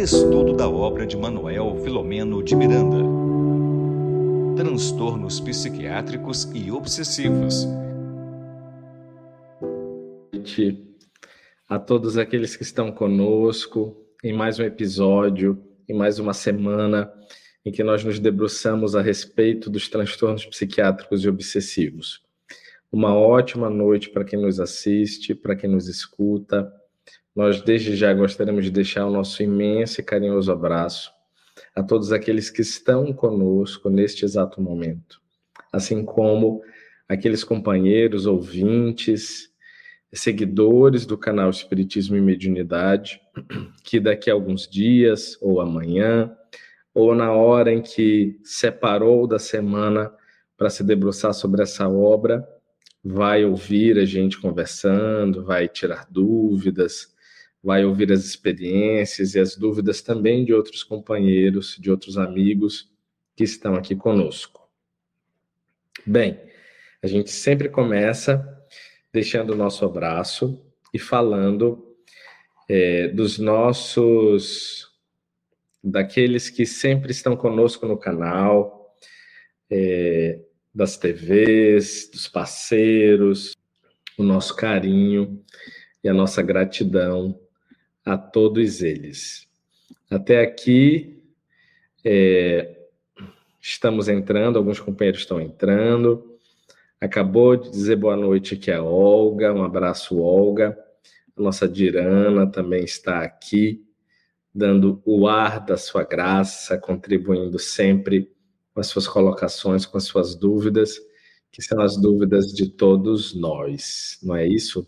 [0.00, 3.04] Estudo da obra de Manuel Filomeno de Miranda.
[4.56, 7.68] Transtornos psiquiátricos e obsessivos.
[11.68, 13.94] A todos aqueles que estão conosco
[14.24, 17.12] em mais um episódio, em mais uma semana
[17.62, 22.22] em que nós nos debruçamos a respeito dos transtornos psiquiátricos e obsessivos.
[22.90, 26.72] Uma ótima noite para quem nos assiste, para quem nos escuta
[27.34, 31.12] nós, desde já, gostaríamos de deixar o nosso imenso e carinhoso abraço
[31.74, 35.20] a todos aqueles que estão conosco neste exato momento,
[35.72, 36.62] assim como
[37.08, 39.50] aqueles companheiros, ouvintes,
[40.12, 43.20] seguidores do canal Espiritismo e Mediunidade,
[43.84, 46.34] que daqui a alguns dias, ou amanhã,
[46.92, 50.12] ou na hora em que separou da semana
[50.56, 52.46] para se debruçar sobre essa obra,
[53.02, 57.14] vai ouvir a gente conversando, vai tirar dúvidas,
[57.62, 62.90] vai ouvir as experiências e as dúvidas também de outros companheiros, de outros amigos
[63.36, 64.68] que estão aqui conosco.
[66.06, 66.40] Bem,
[67.02, 68.46] a gente sempre começa
[69.12, 71.96] deixando o nosso abraço e falando
[72.68, 74.88] é, dos nossos,
[75.82, 78.96] daqueles que sempre estão conosco no canal,
[79.70, 80.40] é,
[80.74, 83.56] das TVs, dos parceiros,
[84.16, 85.44] o nosso carinho
[86.02, 87.38] e a nossa gratidão
[88.04, 89.48] a todos eles.
[90.10, 91.22] Até aqui,
[92.04, 92.86] é,
[93.60, 96.38] estamos entrando, alguns companheiros estão entrando.
[97.00, 100.78] Acabou de dizer boa noite aqui a Olga, um abraço, Olga.
[101.36, 103.84] A nossa Dirana também está aqui,
[104.54, 108.30] dando o ar da sua graça, contribuindo sempre
[108.74, 110.98] com as suas colocações, com as suas dúvidas,
[111.50, 114.86] que são as dúvidas de todos nós, não é isso?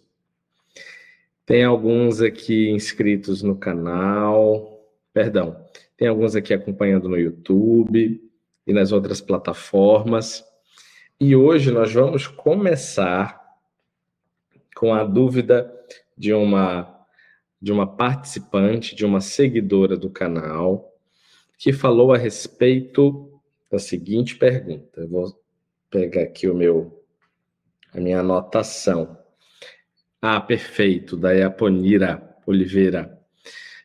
[1.52, 5.62] Tem alguns aqui inscritos no canal, perdão,
[5.98, 8.22] tem alguns aqui acompanhando no YouTube
[8.66, 10.42] e nas outras plataformas.
[11.20, 13.38] E hoje nós vamos começar
[14.74, 15.70] com a dúvida
[16.16, 17.06] de uma
[17.60, 20.90] de uma participante, de uma seguidora do canal,
[21.58, 23.30] que falou a respeito
[23.70, 25.02] da seguinte pergunta.
[25.02, 25.38] Eu vou
[25.90, 27.04] pegar aqui o meu
[27.92, 29.21] a minha anotação.
[30.24, 33.18] Ah, perfeito, da Yaponira Oliveira.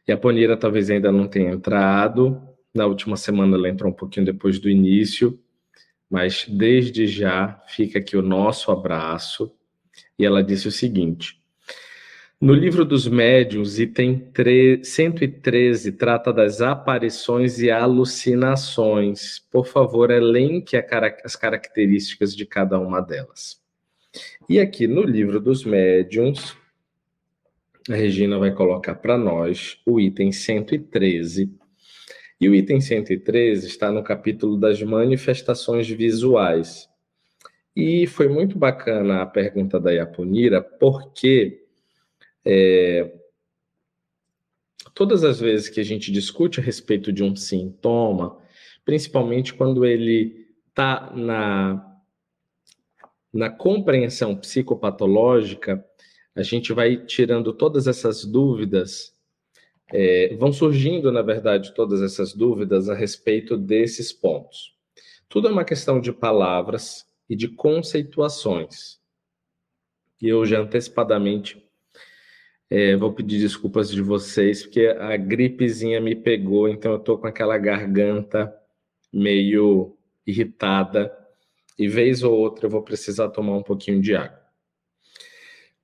[0.08, 2.40] Yaponira talvez ainda não tenha entrado.
[2.72, 5.40] Na última semana ela entrou um pouquinho depois do início,
[6.08, 9.52] mas desde já fica aqui o nosso abraço.
[10.20, 11.42] E ela disse o seguinte:
[12.40, 14.32] no livro dos médiuns, item
[14.84, 19.40] 113, trata das aparições e alucinações.
[19.52, 20.78] Por favor, elenque
[21.24, 23.60] as características de cada uma delas.
[24.50, 26.56] E aqui no livro dos médiuns,
[27.90, 31.52] a Regina vai colocar para nós o item 113.
[32.40, 36.88] E o item 113 está no capítulo das manifestações visuais.
[37.76, 41.66] E foi muito bacana a pergunta da Yaponira, porque
[42.46, 43.12] é,
[44.94, 48.38] todas as vezes que a gente discute a respeito de um sintoma,
[48.86, 51.87] principalmente quando ele está na
[53.38, 55.86] na compreensão psicopatológica,
[56.36, 59.14] a gente vai tirando todas essas dúvidas,
[59.94, 64.76] é, vão surgindo, na verdade, todas essas dúvidas a respeito desses pontos.
[65.30, 69.00] Tudo é uma questão de palavras e de conceituações.
[70.20, 71.64] E eu já antecipadamente
[72.72, 77.28] é, vou pedir desculpas de vocês, porque a gripezinha me pegou, então eu tô com
[77.28, 78.52] aquela garganta
[79.14, 81.16] meio irritada
[81.78, 84.42] e vez ou outra eu vou precisar tomar um pouquinho de água.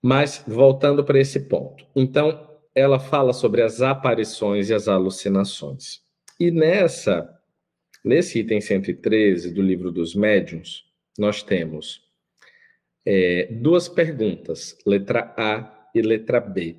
[0.01, 1.85] Mas voltando para esse ponto.
[1.95, 6.01] Então, ela fala sobre as aparições e as alucinações.
[6.39, 7.29] E nessa
[8.03, 10.83] nesse item 113 do livro dos médiuns,
[11.17, 12.01] nós temos
[13.05, 16.77] é, duas perguntas, letra A e letra B.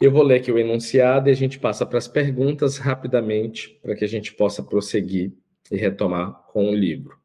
[0.00, 3.94] Eu vou ler aqui o enunciado e a gente passa para as perguntas rapidamente, para
[3.94, 5.32] que a gente possa prosseguir
[5.70, 7.18] e retomar com o livro.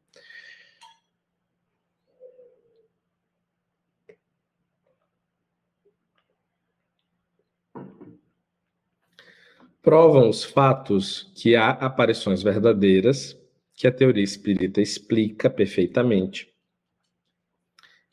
[9.81, 13.37] Provam os fatos que há aparições verdadeiras,
[13.73, 16.53] que a teoria espírita explica perfeitamente,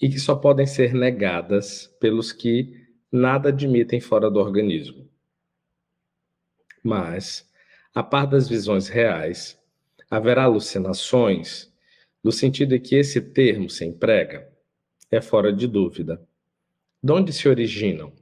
[0.00, 5.11] e que só podem ser negadas pelos que nada admitem fora do organismo.
[6.84, 7.50] Mas,
[7.93, 9.61] a par das visões reais,
[10.11, 11.73] haverá alucinações,
[12.23, 14.53] no sentido de que esse termo se emprega,
[15.11, 16.26] é fora de dúvida.
[17.03, 18.12] De onde se originam?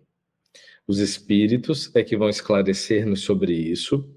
[0.87, 4.15] Os espíritos é que vão esclarecer-nos sobre isso,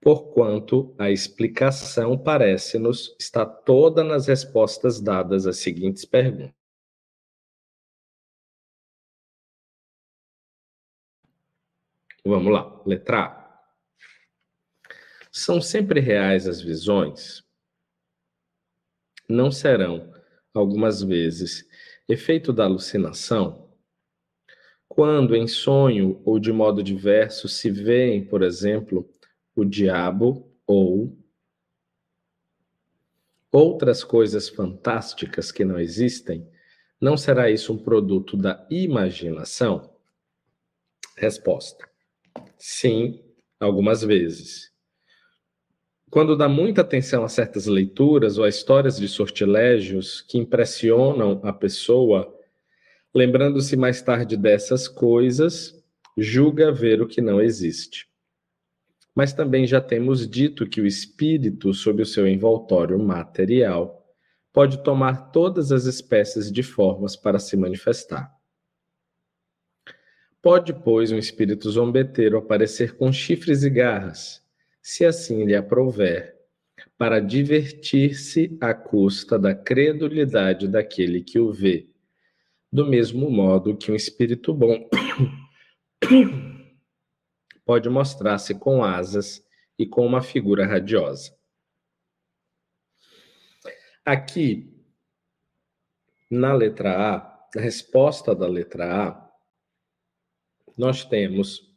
[0.00, 6.54] porquanto a explicação parece-nos estar toda nas respostas dadas às seguintes perguntas.
[12.24, 13.39] Vamos lá, letra A.
[15.32, 17.44] São sempre reais as visões?
[19.28, 20.12] Não serão,
[20.52, 21.64] algumas vezes,
[22.08, 23.70] efeito da alucinação?
[24.88, 29.08] Quando em sonho ou de modo diverso se veem, por exemplo,
[29.54, 31.16] o diabo ou
[33.52, 36.50] outras coisas fantásticas que não existem,
[37.00, 39.96] não será isso um produto da imaginação?
[41.16, 41.88] Resposta:
[42.58, 43.22] Sim,
[43.60, 44.69] algumas vezes.
[46.10, 51.52] Quando dá muita atenção a certas leituras ou a histórias de sortilégios que impressionam a
[51.52, 52.36] pessoa,
[53.14, 55.72] lembrando-se mais tarde dessas coisas,
[56.18, 58.08] julga ver o que não existe.
[59.14, 64.04] Mas também já temos dito que o espírito, sob o seu envoltório material,
[64.52, 68.34] pode tomar todas as espécies de formas para se manifestar.
[70.42, 74.42] Pode, pois, um espírito zombeteiro aparecer com chifres e garras,
[74.82, 76.38] se assim lhe aprouver,
[76.96, 81.88] para divertir-se à custa da credulidade daquele que o vê,
[82.72, 84.88] do mesmo modo que um espírito bom
[87.64, 89.44] pode mostrar-se com asas
[89.78, 91.34] e com uma figura radiosa.
[94.04, 94.74] Aqui,
[96.30, 97.16] na letra A,
[97.56, 99.30] a resposta da letra A,
[100.76, 101.69] nós temos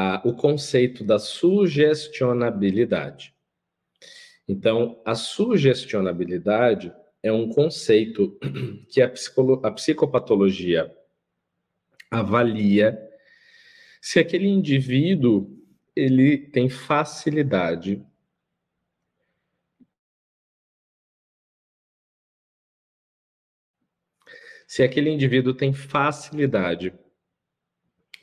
[0.00, 3.34] ah, o conceito da sugestionabilidade.
[4.46, 8.38] Então, a sugestionabilidade é um conceito
[8.88, 9.12] que a,
[9.64, 10.96] a psicopatologia
[12.08, 12.96] avalia
[14.00, 15.52] se aquele indivíduo
[15.96, 18.00] ele tem facilidade
[24.64, 26.96] se aquele indivíduo tem facilidade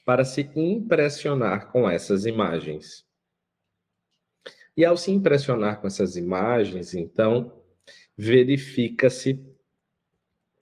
[0.06, 3.04] para se impressionar com essas imagens.
[4.78, 7.64] E ao se impressionar com essas imagens, então,
[8.16, 9.44] verifica-se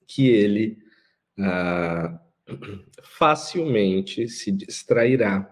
[0.08, 0.78] que ele
[1.38, 2.20] ah,
[3.04, 5.50] facilmente se distrairá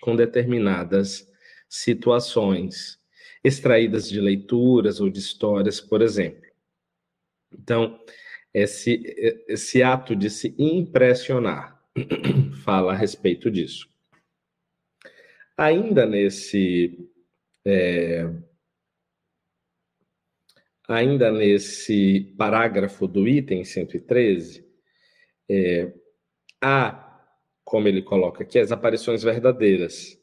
[0.00, 1.30] com determinadas
[1.68, 2.98] situações,
[3.44, 6.48] extraídas de leituras ou de histórias, por exemplo.
[7.52, 8.00] Então,
[8.54, 9.02] esse,
[9.46, 11.77] esse ato de se impressionar
[12.64, 13.88] fala a respeito disso.
[15.56, 16.96] Ainda nesse.
[17.64, 18.30] É,
[20.88, 24.66] ainda nesse parágrafo do item 113,
[25.50, 25.92] é,
[26.62, 27.20] há,
[27.64, 30.18] como ele coloca aqui, as aparições verdadeiras.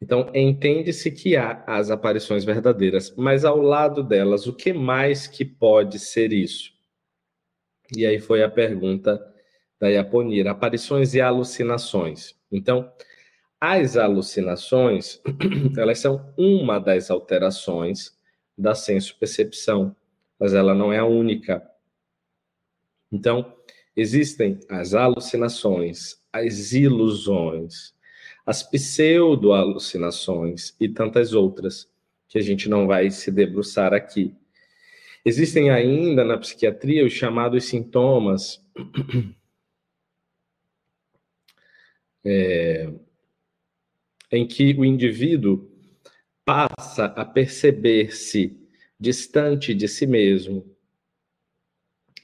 [0.00, 5.44] Então, entende-se que há as aparições verdadeiras, mas ao lado delas, o que mais que
[5.44, 6.72] pode ser isso?
[7.96, 9.31] E aí foi a pergunta
[9.82, 12.36] da Iaponira, aparições e alucinações.
[12.52, 12.92] Então,
[13.60, 15.20] as alucinações,
[15.76, 18.16] elas são uma das alterações
[18.56, 19.96] da senso-percepção,
[20.38, 21.68] mas ela não é a única.
[23.10, 23.56] Então,
[23.96, 27.92] existem as alucinações, as ilusões,
[28.46, 31.90] as pseudo-alucinações e tantas outras
[32.28, 34.32] que a gente não vai se debruçar aqui.
[35.24, 38.64] Existem ainda na psiquiatria os chamados sintomas
[42.24, 42.90] é,
[44.30, 45.70] em que o indivíduo
[46.44, 48.58] passa a perceber-se
[48.98, 50.64] distante de si mesmo,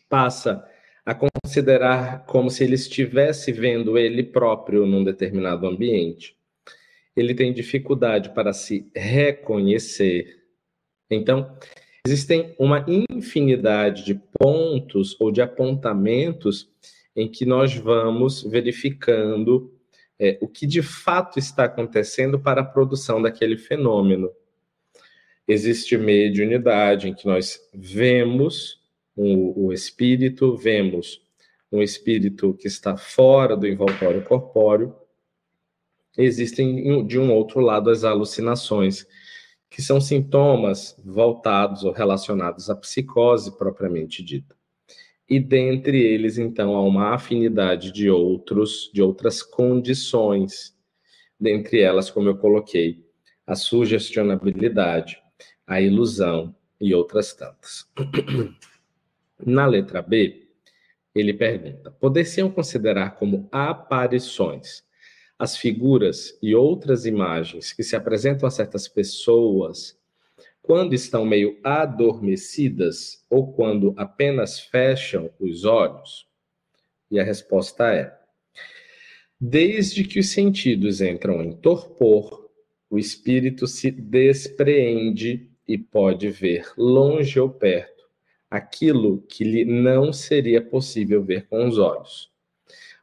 [0.09, 0.67] passa
[1.05, 6.37] a considerar como se ele estivesse vendo ele próprio num determinado ambiente.
[7.17, 10.45] Ele tem dificuldade para se reconhecer.
[11.11, 11.57] Então,
[12.07, 16.71] existem uma infinidade de pontos ou de apontamentos
[17.17, 19.78] em que nós vamos verificando
[20.19, 24.31] é, o que de fato está acontecendo para a produção daquele fenômeno.
[25.47, 28.83] Existe mediunidade em que nós vemos
[29.17, 31.23] o, o espírito, vemos
[31.71, 34.95] um espírito que está fora do envoltório corpóreo.
[36.17, 39.07] Existem, de um outro lado, as alucinações,
[39.71, 44.58] que são sintomas voltados ou relacionados à psicose propriamente dita
[45.29, 50.75] e dentre eles, então, há uma afinidade de outros, de outras condições,
[51.39, 53.05] dentre elas, como eu coloquei,
[53.47, 55.21] a sugestionabilidade,
[55.67, 57.87] a ilusão e outras tantas.
[59.45, 60.49] Na letra B,
[61.15, 64.83] ele pergunta: poder-se considerar como aparições
[65.39, 69.98] as figuras e outras imagens que se apresentam a certas pessoas
[70.69, 76.29] quando estão meio adormecidas ou quando apenas fecham os olhos?
[77.11, 78.15] E a resposta é:
[79.41, 82.51] desde que os sentidos entram em torpor,
[82.91, 88.05] o espírito se despreende e pode ver longe ou perto
[88.51, 92.31] aquilo que lhe não seria possível ver com os olhos.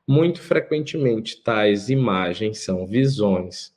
[0.08, 3.75] Muito frequentemente, tais imagens são visões,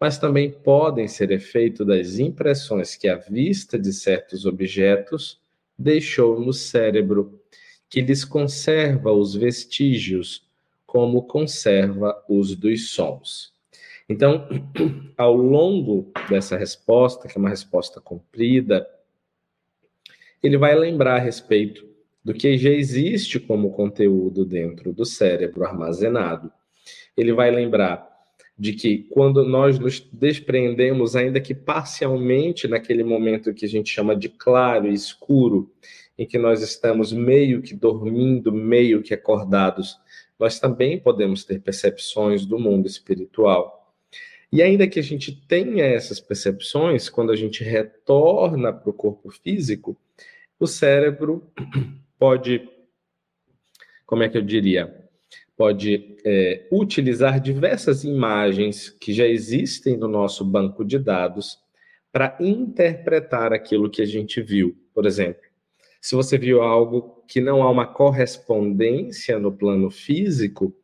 [0.00, 5.40] mas também podem ser efeito das impressões que a vista de certos objetos
[5.78, 7.40] deixou no cérebro,
[7.88, 10.46] que lhes conserva os vestígios,
[10.86, 13.52] como conserva os dos sons.
[14.08, 14.48] Então,
[15.16, 18.86] ao longo dessa resposta, que é uma resposta comprida,
[20.42, 21.88] ele vai lembrar a respeito
[22.22, 26.52] do que já existe como conteúdo dentro do cérebro armazenado.
[27.16, 28.13] Ele vai lembrar
[28.56, 34.14] de que quando nós nos despreendemos, ainda que parcialmente, naquele momento que a gente chama
[34.14, 35.72] de claro e escuro,
[36.16, 39.98] em que nós estamos meio que dormindo, meio que acordados,
[40.38, 43.92] nós também podemos ter percepções do mundo espiritual.
[44.52, 49.30] E ainda que a gente tenha essas percepções, quando a gente retorna para o corpo
[49.30, 49.96] físico,
[50.60, 51.42] o cérebro
[52.16, 52.68] pode,
[54.06, 55.03] como é que eu diria?
[55.56, 61.58] Pode é, utilizar diversas imagens que já existem no nosso banco de dados
[62.12, 64.76] para interpretar aquilo que a gente viu.
[64.92, 65.42] Por exemplo,
[66.00, 70.74] se você viu algo que não há uma correspondência no plano físico,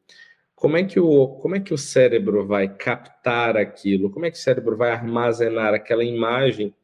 [0.54, 4.10] como é que o, como é que o cérebro vai captar aquilo?
[4.10, 6.74] Como é que o cérebro vai armazenar aquela imagem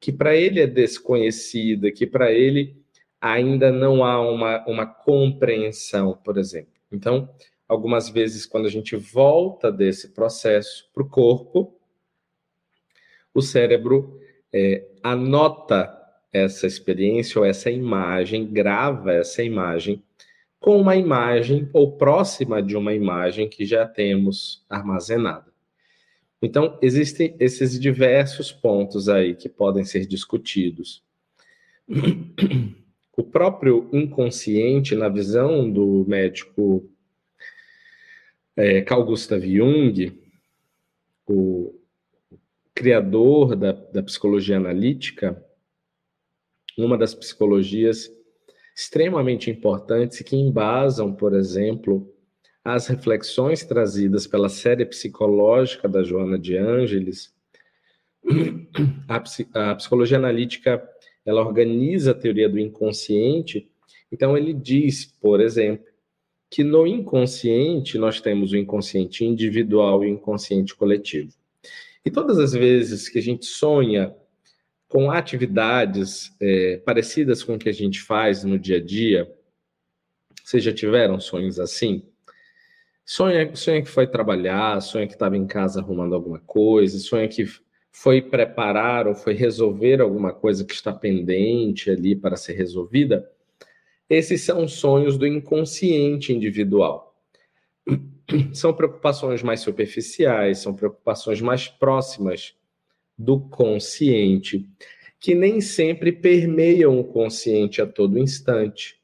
[0.00, 2.76] que para ele é desconhecida, que para ele
[3.20, 6.77] ainda não há uma, uma compreensão, por exemplo.
[6.90, 7.28] Então,
[7.68, 11.74] algumas vezes, quando a gente volta desse processo para o corpo,
[13.34, 14.18] o cérebro
[14.52, 15.94] é, anota
[16.32, 20.02] essa experiência ou essa imagem, grava essa imagem
[20.60, 25.52] com uma imagem ou próxima de uma imagem que já temos armazenada.
[26.40, 31.02] Então, existem esses diversos pontos aí que podem ser discutidos.
[33.18, 36.88] O próprio inconsciente, na visão do médico
[38.54, 40.16] é, Carl Gustav Jung,
[41.26, 41.74] o
[42.72, 45.44] criador da, da psicologia analítica,
[46.76, 48.08] uma das psicologias
[48.72, 52.14] extremamente importantes que embasam, por exemplo,
[52.64, 57.34] as reflexões trazidas pela série psicológica da Joana de Ângeles,
[59.08, 59.16] a,
[59.70, 60.88] a psicologia analítica
[61.28, 63.68] ela organiza a teoria do inconsciente.
[64.10, 65.84] Então, ele diz, por exemplo,
[66.50, 71.30] que no inconsciente nós temos o inconsciente individual e o inconsciente coletivo.
[72.02, 74.14] E todas as vezes que a gente sonha
[74.88, 79.30] com atividades é, parecidas com o que a gente faz no dia a dia,
[80.42, 82.02] vocês já tiveram sonhos assim?
[83.04, 87.44] Sonha, sonha que foi trabalhar, sonha que estava em casa arrumando alguma coisa, sonha que
[88.00, 93.28] foi preparar ou foi resolver alguma coisa que está pendente ali para ser resolvida,
[94.08, 97.20] esses são sonhos do inconsciente individual.
[98.52, 102.54] São preocupações mais superficiais, são preocupações mais próximas
[103.16, 104.68] do consciente,
[105.18, 109.00] que nem sempre permeiam o consciente a todo instante,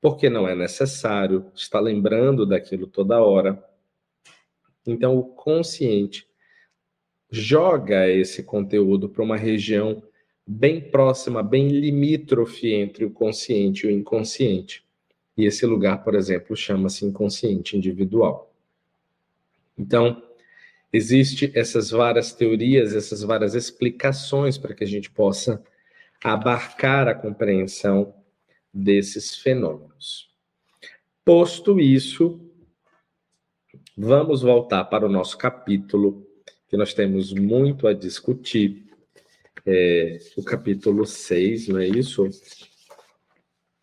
[0.00, 3.62] porque não é necessário estar lembrando daquilo toda hora.
[4.86, 6.27] Então, o consciente
[7.30, 10.02] joga esse conteúdo para uma região
[10.46, 14.84] bem próxima, bem limítrofe entre o consciente e o inconsciente.
[15.36, 18.52] E esse lugar, por exemplo, chama-se inconsciente individual.
[19.78, 20.22] Então,
[20.92, 25.62] existe essas várias teorias, essas várias explicações para que a gente possa
[26.24, 28.14] abarcar a compreensão
[28.72, 30.28] desses fenômenos.
[31.24, 32.40] Posto isso,
[33.96, 36.27] vamos voltar para o nosso capítulo
[36.68, 38.84] que nós temos muito a discutir.
[39.66, 42.28] É, o capítulo 6, não é isso?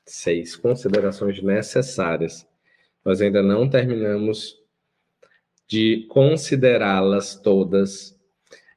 [0.05, 0.55] 6.
[0.55, 2.47] Considerações necessárias.
[3.03, 4.55] Nós ainda não terminamos
[5.67, 8.15] de considerá-las todas.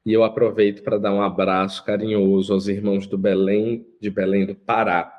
[0.05, 4.55] E eu aproveito para dar um abraço carinhoso aos irmãos do Belém, de Belém do
[4.55, 5.13] Pará.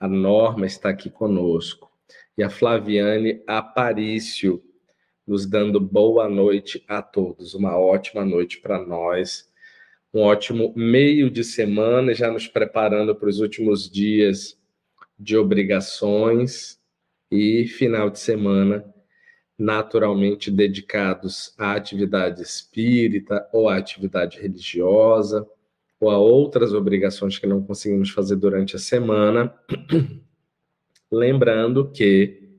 [0.00, 1.90] A Norma está aqui conosco.
[2.36, 4.62] E a Flaviane Aparício,
[5.32, 7.54] nos dando boa noite a todos.
[7.54, 9.50] Uma ótima noite para nós.
[10.12, 14.60] Um ótimo meio de semana, já nos preparando para os últimos dias
[15.18, 16.78] de obrigações
[17.30, 18.84] e final de semana
[19.58, 25.48] naturalmente dedicados à atividade espírita ou à atividade religiosa
[25.98, 29.54] ou a outras obrigações que não conseguimos fazer durante a semana.
[31.10, 32.58] Lembrando que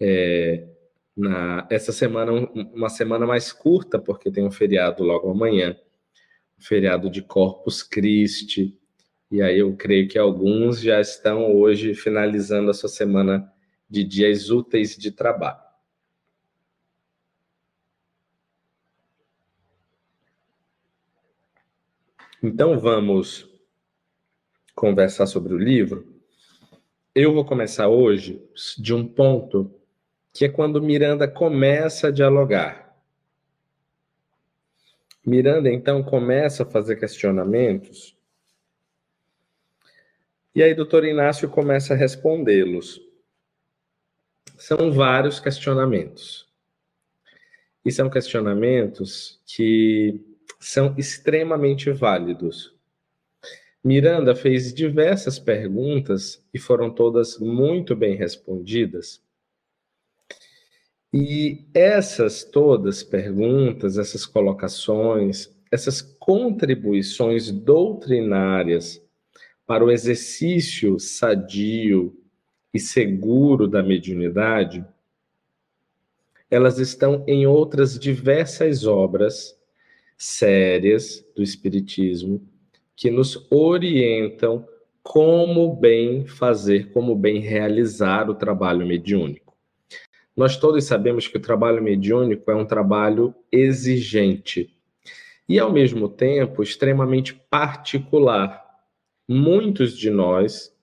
[0.00, 0.68] é,
[1.16, 5.76] na, essa semana, uma semana mais curta, porque tem um feriado logo amanhã,
[6.58, 8.78] feriado de Corpus Christi,
[9.30, 13.50] e aí eu creio que alguns já estão hoje finalizando a sua semana
[13.88, 15.60] de dias úteis de trabalho.
[22.42, 23.48] Então vamos
[24.74, 26.12] conversar sobre o livro.
[27.14, 28.42] Eu vou começar hoje
[28.78, 29.81] de um ponto
[30.32, 32.96] que é quando Miranda começa a dialogar.
[35.24, 38.16] Miranda então começa a fazer questionamentos.
[40.54, 43.00] E aí doutor Inácio começa a respondê-los.
[44.58, 46.48] São vários questionamentos.
[47.84, 50.20] E são questionamentos que
[50.58, 52.74] são extremamente válidos.
[53.82, 59.20] Miranda fez diversas perguntas e foram todas muito bem respondidas.
[61.14, 69.02] E essas todas perguntas, essas colocações, essas contribuições doutrinárias
[69.66, 72.16] para o exercício sadio
[72.72, 74.84] e seguro da mediunidade,
[76.50, 79.58] elas estão em outras diversas obras
[80.16, 82.46] sérias do Espiritismo
[82.94, 84.66] que nos orientam
[85.02, 89.41] como bem fazer, como bem realizar o trabalho mediúnico.
[90.36, 94.74] Nós todos sabemos que o trabalho mediúnico é um trabalho exigente
[95.48, 98.62] e, ao mesmo tempo, extremamente particular.
[99.28, 100.74] Muitos de nós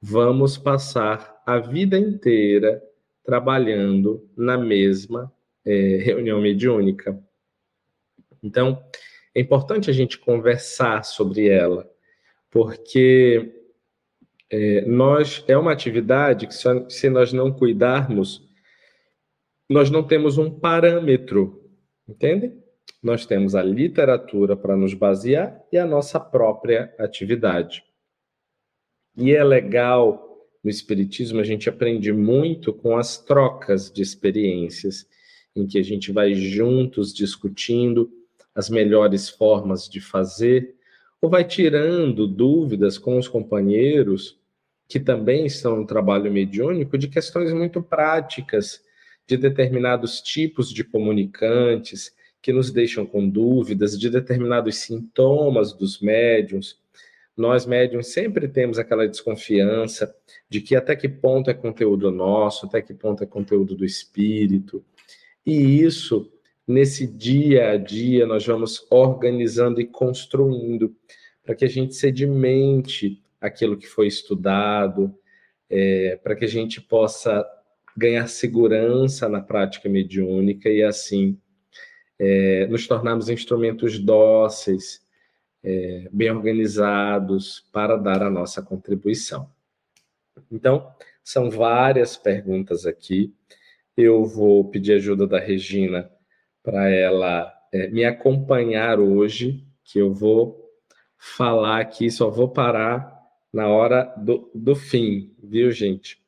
[0.00, 2.82] vamos passar a vida inteira
[3.24, 5.32] trabalhando na mesma
[5.64, 7.18] é, reunião mediúnica.
[8.42, 8.82] Então,
[9.34, 11.88] é importante a gente conversar sobre ela,
[12.50, 13.52] porque
[14.50, 16.54] é, nós é uma atividade que
[16.92, 18.45] se nós não cuidarmos,
[19.68, 21.70] nós não temos um parâmetro,
[22.08, 22.52] entende?
[23.02, 27.84] Nós temos a literatura para nos basear e a nossa própria atividade.
[29.16, 30.26] E é legal
[30.62, 35.06] no Espiritismo, a gente aprende muito com as trocas de experiências,
[35.54, 38.10] em que a gente vai juntos discutindo
[38.54, 40.74] as melhores formas de fazer,
[41.20, 44.38] ou vai tirando dúvidas com os companheiros
[44.88, 48.80] que também estão no trabalho mediúnico de questões muito práticas,
[49.26, 56.78] de determinados tipos de comunicantes que nos deixam com dúvidas, de determinados sintomas dos médiums.
[57.36, 60.14] Nós, médiums, sempre temos aquela desconfiança
[60.48, 64.84] de que até que ponto é conteúdo nosso, até que ponto é conteúdo do espírito.
[65.44, 66.30] E isso
[66.66, 70.94] nesse dia a dia nós vamos organizando e construindo
[71.44, 75.14] para que a gente sedimente aquilo que foi estudado,
[75.70, 77.44] é, para que a gente possa
[77.96, 81.38] ganhar segurança na prática mediúnica e assim
[82.18, 85.04] é, nos tornarmos instrumentos dóceis,
[85.62, 89.50] é, bem organizados para dar a nossa contribuição.
[90.50, 93.34] Então, são várias perguntas aqui.
[93.96, 96.10] Eu vou pedir ajuda da Regina
[96.62, 100.70] para ela é, me acompanhar hoje, que eu vou
[101.18, 103.16] falar aqui, só vou parar
[103.52, 106.20] na hora do, do fim, viu, gente?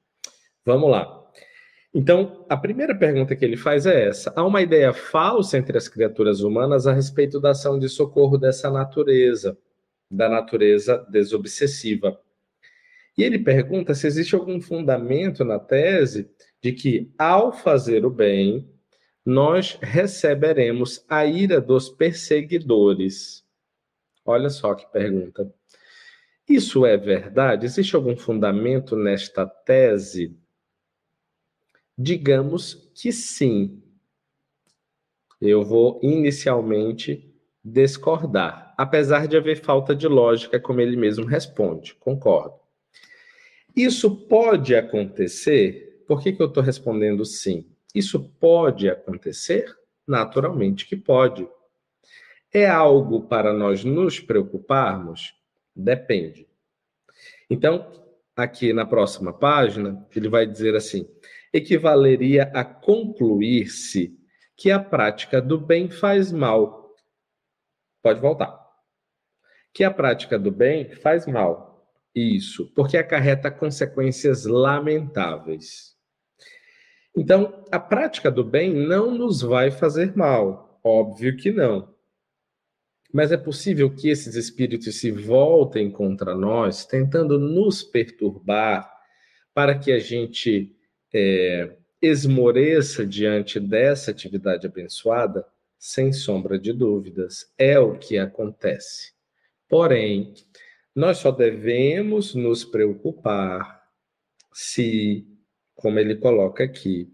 [0.65, 1.18] Vamos lá.
[1.99, 5.89] Então, a primeira pergunta que ele faz é essa: há uma ideia falsa entre as
[5.89, 9.59] criaturas humanas a respeito da ação de socorro dessa natureza,
[10.09, 12.17] da natureza desobsessiva.
[13.17, 16.31] E ele pergunta se existe algum fundamento na tese
[16.63, 18.73] de que, ao fazer o bem,
[19.27, 23.45] nós receberemos a ira dos perseguidores.
[24.25, 25.53] Olha só que pergunta.
[26.49, 27.67] Isso é verdade?
[27.67, 30.39] Existe algum fundamento nesta tese?
[32.01, 33.83] Digamos que sim.
[35.41, 37.35] Eu vou inicialmente
[37.65, 41.97] discordar, apesar de haver falta de lógica, como ele mesmo responde.
[41.97, 42.55] Concordo.
[43.75, 46.05] Isso pode acontecer?
[46.07, 47.69] Por que, que eu estou respondendo sim?
[47.93, 49.77] Isso pode acontecer?
[50.07, 51.49] Naturalmente que pode.
[52.53, 55.35] É algo para nós nos preocuparmos?
[55.75, 56.47] Depende.
[57.51, 57.91] Então,
[58.37, 61.07] aqui na próxima página, ele vai dizer assim:
[61.53, 64.17] equivaleria a concluir-se
[64.57, 66.95] que a prática do bem faz mal.
[68.03, 68.59] Pode voltar.
[69.73, 71.69] Que a prática do bem faz mal.
[72.15, 75.97] Isso, porque acarreta consequências lamentáveis.
[77.17, 81.95] Então, a prática do bem não nos vai fazer mal, óbvio que não.
[83.13, 88.91] Mas é possível que esses espíritos se voltem contra nós, tentando nos perturbar,
[89.55, 90.78] para que a gente
[91.13, 95.47] é, esmoreça diante dessa atividade abençoada?
[95.79, 99.13] Sem sombra de dúvidas, é o que acontece.
[99.69, 100.35] Porém,
[100.95, 103.81] nós só devemos nos preocupar
[104.53, 105.25] se,
[105.77, 107.09] como ele coloca aqui,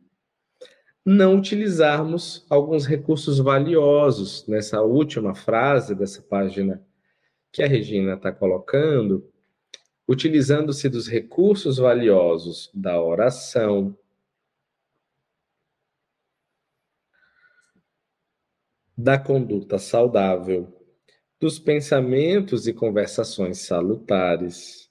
[1.04, 6.82] não utilizarmos alguns recursos valiosos nessa última frase dessa página
[7.52, 9.30] que a Regina está colocando,
[10.08, 13.96] utilizando-se dos recursos valiosos da oração,
[18.96, 20.72] da conduta saudável,
[21.40, 24.90] dos pensamentos e conversações salutares,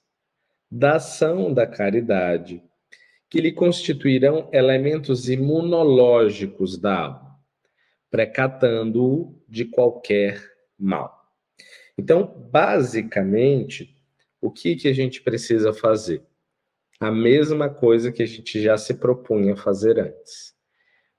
[0.70, 2.62] da ação da caridade,
[3.30, 7.40] que lhe constituirão elementos imunológicos da alma,
[8.10, 10.40] precatando-o de qualquer
[10.78, 11.24] mal.
[11.96, 13.93] Então, basicamente,
[14.44, 16.22] o que, que a gente precisa fazer?
[17.00, 20.54] A mesma coisa que a gente já se propunha fazer antes.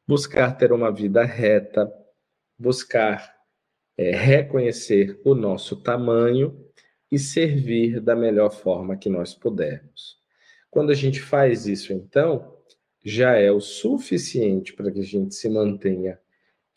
[0.07, 1.91] Buscar ter uma vida reta,
[2.55, 3.35] buscar
[3.97, 6.55] é, reconhecer o nosso tamanho
[7.11, 10.19] e servir da melhor forma que nós pudermos.
[10.69, 12.55] Quando a gente faz isso, então,
[13.03, 16.19] já é o suficiente para que a gente se mantenha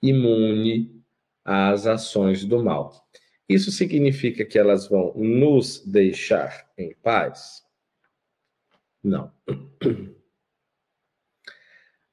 [0.01, 0.99] imune
[1.45, 3.07] às ações do mal.
[3.49, 7.63] Isso significa que elas vão nos deixar em paz?
[9.03, 9.33] Não.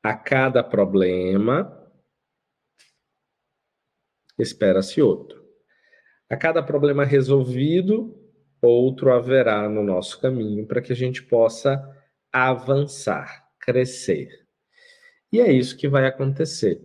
[0.01, 1.91] A cada problema,
[4.39, 5.43] espera-se outro.
[6.29, 8.15] A cada problema resolvido,
[8.61, 11.83] outro haverá no nosso caminho para que a gente possa
[12.31, 14.47] avançar, crescer.
[15.31, 16.81] E é isso que vai acontecer.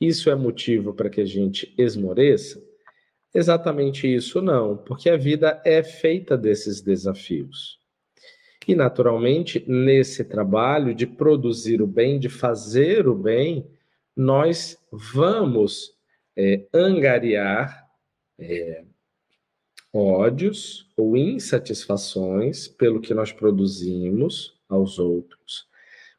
[0.00, 2.62] Isso é motivo para que a gente esmoreça?
[3.36, 7.78] Exatamente isso não, porque a vida é feita desses desafios.
[8.66, 13.66] E, naturalmente, nesse trabalho de produzir o bem, de fazer o bem,
[14.16, 15.92] nós vamos
[16.34, 17.86] é, angariar
[18.38, 18.84] é,
[19.92, 25.68] ódios ou insatisfações pelo que nós produzimos aos outros.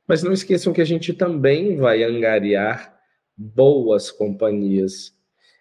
[0.08, 2.96] Mas não esqueçam que a gente também vai angariar
[3.36, 5.17] boas companhias,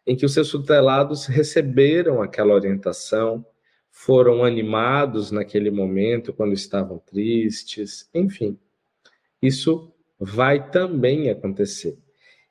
[0.07, 3.45] em que os seus tutelados receberam aquela orientação,
[3.91, 8.59] foram animados naquele momento quando estavam tristes, enfim.
[9.41, 11.99] Isso vai também acontecer.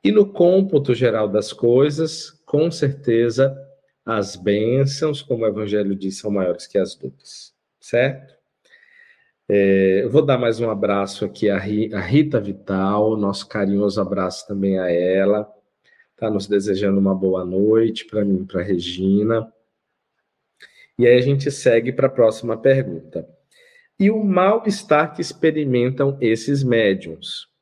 [0.04, 3.56] E no cômputo geral das coisas, com certeza,
[4.06, 8.36] as bênçãos, como o Evangelho diz, são maiores que as dores, certo?
[9.48, 14.80] É, eu vou dar mais um abraço aqui à Rita Vital, nosso carinhoso abraço também
[14.80, 15.48] a ela,
[16.15, 19.51] está nos desejando uma boa noite para mim, para Regina.
[20.97, 23.28] E aí a gente segue para a próxima pergunta.
[23.99, 27.54] E o mal-estar que experimentam esses médiums?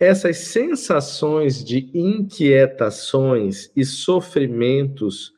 [0.00, 5.34] essas sensações de inquietações e sofrimentos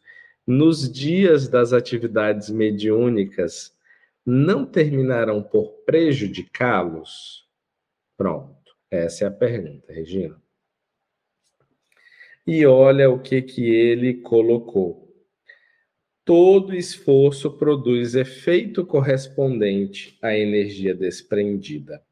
[0.46, 3.76] nos dias das atividades mediúnicas
[4.24, 7.44] não terminarão por prejudicá-los?
[8.16, 10.40] Pronto, essa é a pergunta, Regina.
[12.44, 15.08] E olha o que que ele colocou.
[16.24, 22.02] Todo esforço produz efeito correspondente à energia desprendida.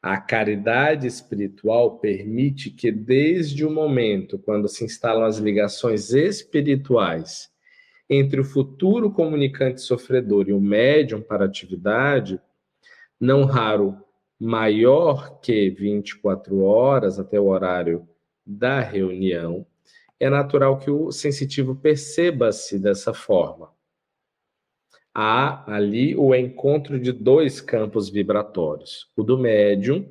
[0.00, 7.50] A caridade espiritual permite que, desde o momento quando se instalam as ligações espirituais
[8.08, 12.40] entre o futuro comunicante sofredor e o médium para atividade,
[13.20, 13.96] não raro
[14.38, 18.08] maior que 24 horas até o horário
[18.48, 19.66] da reunião,
[20.18, 23.70] é natural que o sensitivo perceba-se dessa forma
[25.20, 30.08] há ali o encontro de dois campos vibratórios, o do médium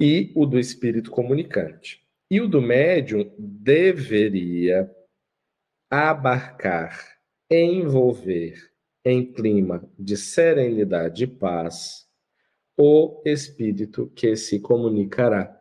[0.00, 2.02] e o do espírito comunicante.
[2.30, 4.90] E o do médium deveria
[5.90, 7.18] abarcar,
[7.50, 8.54] envolver
[9.04, 12.06] em clima de serenidade e paz
[12.78, 15.55] o espírito que se comunicará.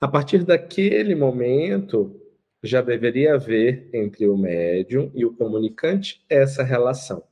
[0.00, 2.20] A partir daquele momento,
[2.62, 7.24] já deveria haver entre o médium e o comunicante essa relação.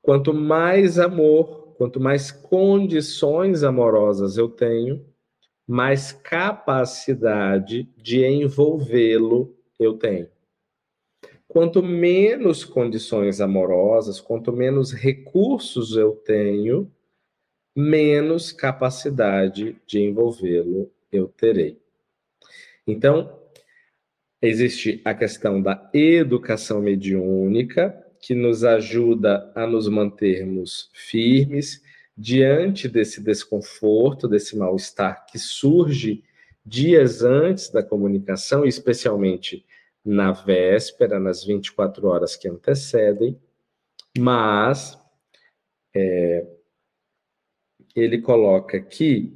[0.00, 5.04] Quanto mais amor, quanto mais condições amorosas eu tenho,
[5.66, 10.30] mais capacidade de envolvê-lo eu tenho.
[11.46, 16.90] Quanto menos condições amorosas, quanto menos recursos eu tenho,
[17.78, 21.80] menos capacidade de envolvê-lo eu terei.
[22.84, 23.40] Então,
[24.42, 31.80] existe a questão da educação mediúnica, que nos ajuda a nos mantermos firmes
[32.16, 36.24] diante desse desconforto, desse mal-estar que surge
[36.66, 39.64] dias antes da comunicação, especialmente
[40.04, 43.40] na véspera, nas 24 horas que antecedem,
[44.18, 44.98] mas
[45.94, 46.57] é,
[47.98, 49.34] ele coloca aqui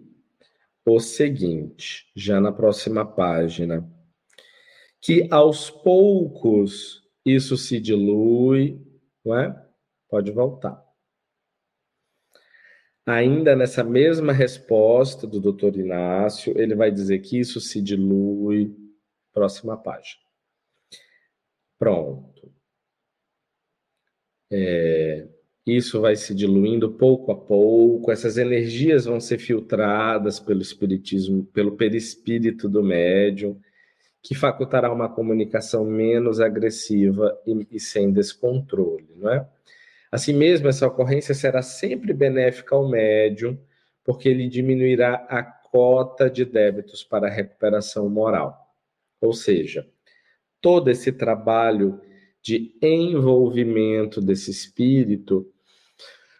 [0.84, 3.88] o seguinte, já na próxima página,
[5.00, 8.80] que aos poucos isso se dilui,
[9.24, 9.68] não é?
[10.08, 10.82] Pode voltar.
[13.04, 18.76] Ainda nessa mesma resposta do doutor Inácio, ele vai dizer que isso se dilui.
[19.32, 20.22] Próxima página.
[21.78, 22.52] Pronto.
[24.50, 25.26] É,
[25.66, 31.76] isso vai se diluindo pouco a pouco, essas energias vão ser filtradas pelo espiritismo, pelo
[31.76, 33.60] perispírito do médium,
[34.20, 39.48] que facultará uma comunicação menos agressiva e, e sem descontrole, não é?
[40.10, 43.58] Assim mesmo, essa ocorrência será sempre benéfica ao médium,
[44.04, 48.54] porque ele diminuirá a cota de débitos para a recuperação moral.
[49.20, 49.88] Ou seja,
[50.60, 52.00] todo esse trabalho
[52.42, 55.48] de envolvimento desse espírito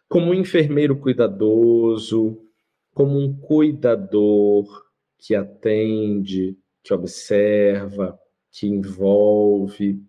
[0.09, 2.39] como um enfermeiro cuidadoso,
[2.93, 4.67] como um cuidador
[5.19, 8.19] que atende, que observa,
[8.51, 10.03] que envolve,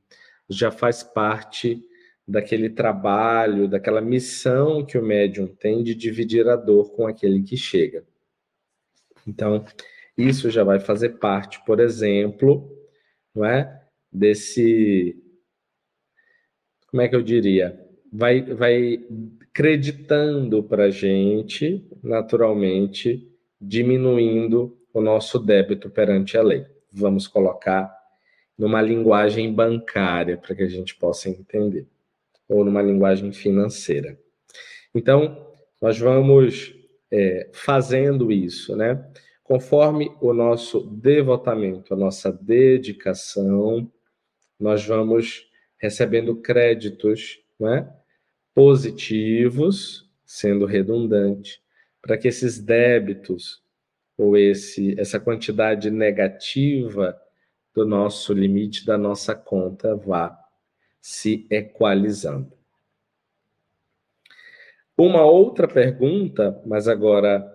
[0.49, 1.82] já faz parte
[2.27, 7.56] daquele trabalho, daquela missão que o médium tem de dividir a dor com aquele que
[7.56, 8.06] chega.
[9.25, 9.63] Então,
[10.17, 12.69] isso já vai fazer parte, por exemplo,
[13.34, 13.82] não é?
[14.12, 15.22] Desse
[16.93, 17.75] como é que eu diria?
[18.12, 19.03] Vai vai
[19.51, 23.27] creditando para a gente, naturalmente,
[23.60, 26.67] diminuindo o nosso débito perante a lei.
[26.91, 27.91] Vamos colocar
[28.56, 31.88] numa linguagem bancária para que a gente possa entender
[32.47, 34.15] ou numa linguagem financeira.
[34.93, 35.47] Então,
[35.82, 36.75] nós vamos
[37.10, 39.03] é, fazendo isso, né?
[39.43, 43.91] Conforme o nosso devotamento, a nossa dedicação,
[44.60, 45.51] nós vamos
[45.84, 47.93] recebendo créditos né,
[48.56, 51.62] positivos, sendo redundante,
[52.02, 53.62] para que esses débitos
[54.17, 57.19] ou esse, essa quantidade negativa
[57.76, 60.39] do nosso limite da nossa conta vá
[61.02, 62.54] se equalizando.
[64.98, 67.46] Uma outra pergunta, mas agora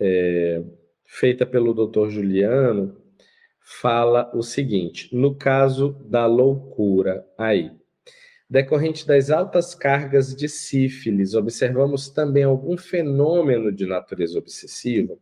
[0.00, 0.64] é,
[1.04, 2.08] feita pelo Dr.
[2.08, 2.96] Juliano,
[3.64, 7.72] fala o seguinte: no caso da loucura, aí,
[8.48, 15.16] decorrente das altas cargas de sífilis, observamos também algum fenômeno de natureza obsessiva?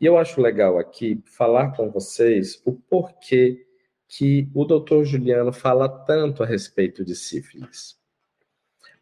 [0.00, 3.64] E eu acho legal aqui falar com vocês o porquê
[4.08, 7.96] que o doutor Juliano fala tanto a respeito de sífilis.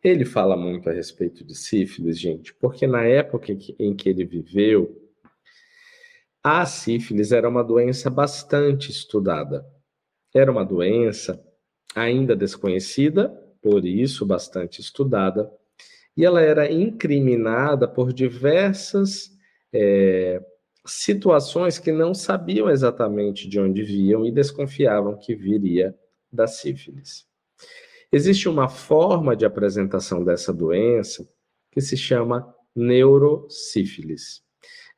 [0.05, 5.08] Ele fala muito a respeito de sífilis, gente, porque na época em que ele viveu,
[6.49, 9.67] a sífilis era uma doença bastante estudada.
[10.35, 11.39] Era uma doença
[11.95, 13.29] ainda desconhecida,
[13.61, 15.51] por isso bastante estudada,
[16.17, 19.31] e ela era incriminada por diversas
[19.71, 20.43] é,
[20.87, 25.95] situações que não sabiam exatamente de onde viam e desconfiavam que viria
[26.33, 27.27] da sífilis.
[28.11, 31.29] Existe uma forma de apresentação dessa doença
[31.71, 34.48] que se chama neurosífilis.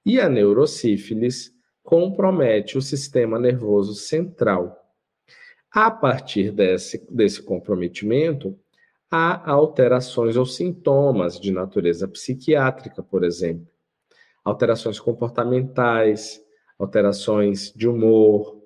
[0.04, 4.76] E a neurosífilis compromete o sistema nervoso central.
[5.70, 8.58] A partir desse, desse comprometimento,
[9.10, 13.66] há alterações ou sintomas de natureza psiquiátrica, por exemplo,
[14.44, 16.40] alterações comportamentais,
[16.78, 18.60] alterações de humor,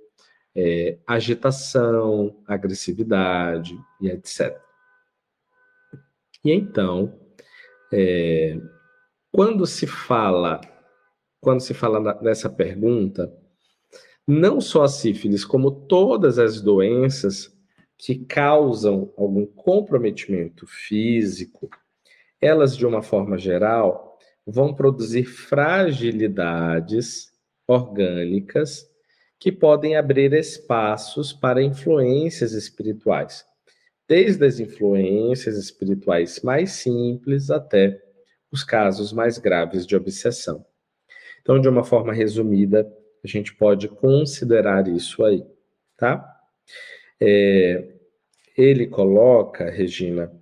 [0.55, 4.57] é, agitação, agressividade e etc.
[6.45, 7.19] E então,
[7.93, 8.59] é,
[9.33, 10.61] quando se fala,
[11.45, 13.31] quando se fala nessa pergunta,
[14.27, 17.55] não só a sífilis, como todas as doenças
[17.99, 21.69] que causam algum comprometimento físico,
[22.41, 27.31] elas, de uma forma geral, vão produzir fragilidades
[27.69, 28.89] orgânicas
[29.39, 33.45] que podem abrir espaços para influências espirituais,
[34.09, 38.01] desde as influências espirituais mais simples até
[38.51, 40.65] os casos mais graves de obsessão.
[41.45, 42.91] Então, de uma forma resumida,
[43.23, 45.45] a gente pode considerar isso aí,
[45.95, 46.41] tá?
[47.21, 47.87] É,
[48.57, 50.33] ele coloca, Regina,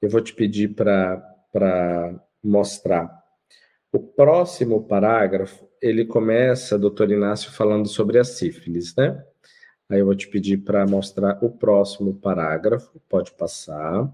[0.00, 3.24] eu vou te pedir para mostrar
[3.92, 9.24] O próximo parágrafo, ele começa, doutor Inácio, falando sobre a sífilis, né?
[9.88, 13.00] Aí eu vou te pedir para mostrar o próximo parágrafo.
[13.08, 14.12] Pode passar.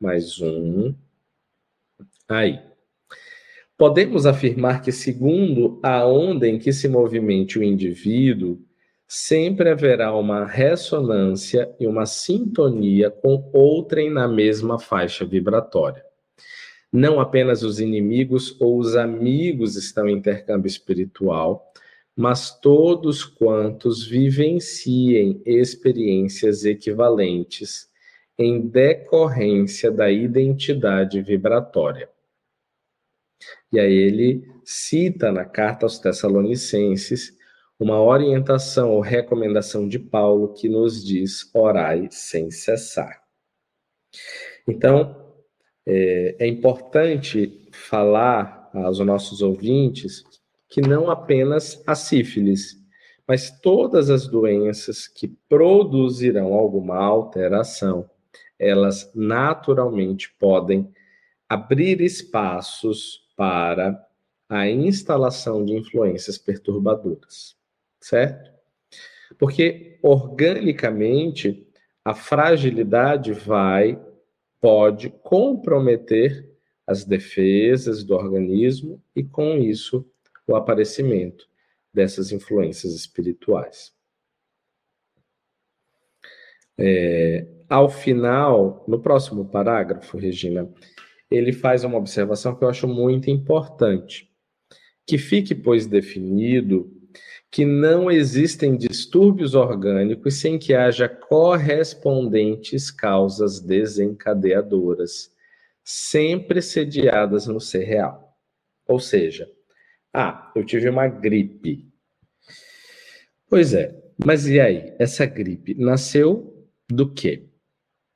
[0.00, 0.94] Mais um.
[2.28, 2.67] Aí.
[3.78, 8.60] Podemos afirmar que, segundo a onda em que se movimente o indivíduo,
[9.06, 16.04] sempre haverá uma ressonância e uma sintonia com outrem na mesma faixa vibratória.
[16.92, 21.72] Não apenas os inimigos ou os amigos estão em intercâmbio espiritual,
[22.16, 27.88] mas todos quantos vivenciem experiências equivalentes
[28.36, 32.08] em decorrência da identidade vibratória.
[33.72, 37.36] E aí ele cita na carta aos Tessalonicenses
[37.78, 43.22] uma orientação ou recomendação de Paulo que nos diz: orai sem cessar.
[44.66, 45.16] Então,
[45.86, 50.24] é, é importante falar aos nossos ouvintes
[50.68, 52.76] que não apenas a sífilis,
[53.26, 58.08] mas todas as doenças que produzirão alguma alteração,
[58.58, 60.92] elas naturalmente podem
[61.48, 64.04] abrir espaços para
[64.48, 67.56] a instalação de influências perturbadoras,
[68.00, 68.50] certo?
[69.38, 71.64] Porque organicamente
[72.04, 73.96] a fragilidade vai
[74.60, 76.50] pode comprometer
[76.84, 80.04] as defesas do organismo e com isso
[80.44, 81.48] o aparecimento
[81.94, 83.94] dessas influências espirituais.
[86.76, 90.68] É, ao final, no próximo parágrafo, Regina,
[91.30, 94.30] ele faz uma observação que eu acho muito importante.
[95.06, 96.90] Que fique, pois, definido
[97.50, 105.32] que não existem distúrbios orgânicos sem que haja correspondentes causas desencadeadoras,
[105.82, 108.36] sempre sediadas no ser real.
[108.86, 109.50] Ou seja,
[110.12, 111.88] ah, eu tive uma gripe.
[113.48, 114.94] Pois é, mas e aí?
[114.98, 117.47] Essa gripe nasceu do quê?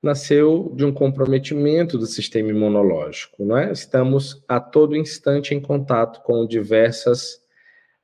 [0.02, 3.70] Nasceu de um comprometimento do sistema imunológico, não é?
[3.70, 7.40] Estamos a todo instante em contato com diversas,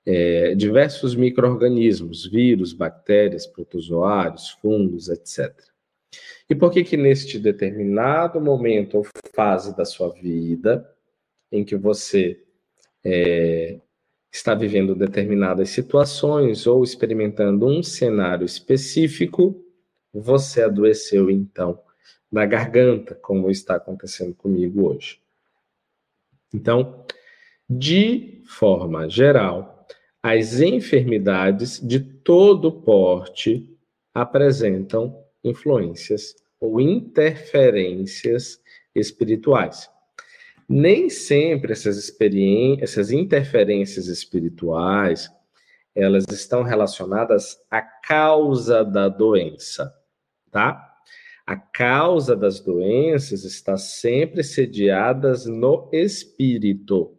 [0.06, 5.52] é, diversos micro-organismos, vírus, bactérias, protozoários, fungos, etc.
[6.48, 10.88] E por que que neste determinado momento ou fase da sua vida,
[11.50, 12.40] em que você
[13.04, 13.80] é,
[14.32, 19.64] está vivendo determinadas situações ou experimentando um cenário específico,
[20.14, 21.87] você adoeceu então
[22.30, 25.20] na garganta, como está acontecendo comigo hoje.
[26.52, 27.04] Então,
[27.68, 29.86] de forma geral,
[30.22, 33.76] as enfermidades de todo porte
[34.14, 38.60] apresentam influências ou interferências
[38.94, 39.90] espirituais
[40.68, 45.30] nem sempre essas experiências, essas interferências espirituais,
[45.94, 49.92] elas estão relacionadas à causa da doença,
[50.50, 50.87] tá?
[51.48, 57.18] A causa das doenças está sempre sediadas no espírito,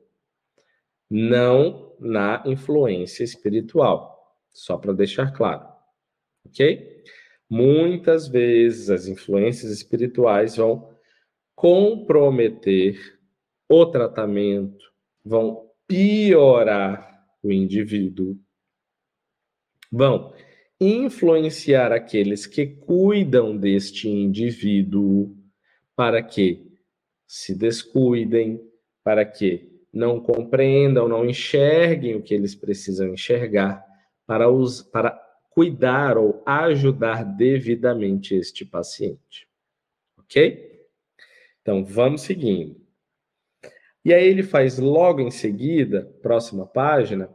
[1.10, 4.38] não na influência espiritual.
[4.52, 5.68] Só para deixar claro,
[6.46, 7.04] ok?
[7.50, 10.94] Muitas vezes as influências espirituais vão
[11.56, 13.18] comprometer
[13.68, 14.94] o tratamento
[15.26, 18.38] vão piorar o indivíduo,
[19.92, 20.34] vão
[20.80, 25.36] influenciar aqueles que cuidam deste indivíduo
[25.96, 26.66] para que
[27.28, 28.62] se descuidem,
[29.04, 33.84] para que não compreendam, não enxerguem o que eles precisam enxergar
[34.26, 35.12] para, os, para
[35.50, 39.48] cuidar ou ajudar devidamente este paciente.
[40.18, 40.88] Ok?
[41.62, 42.80] Então, vamos seguindo.
[44.06, 47.30] E aí ele faz logo em seguida, próxima página,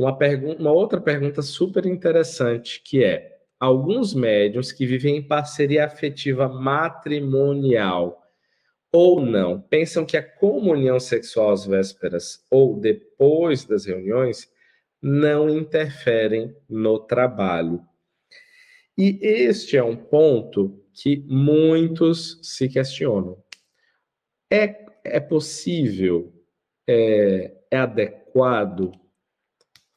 [0.00, 0.18] uma,
[0.58, 8.18] uma outra pergunta super interessante, que é: alguns médiums que vivem em parceria afetiva matrimonial
[8.92, 14.50] ou não, pensam que a comunhão sexual às vésperas ou depois das reuniões
[15.00, 17.80] não interferem no trabalho.
[18.98, 23.38] E este é um ponto que muitos se questionam.
[24.50, 26.32] É é possível,
[26.86, 28.92] é, é adequado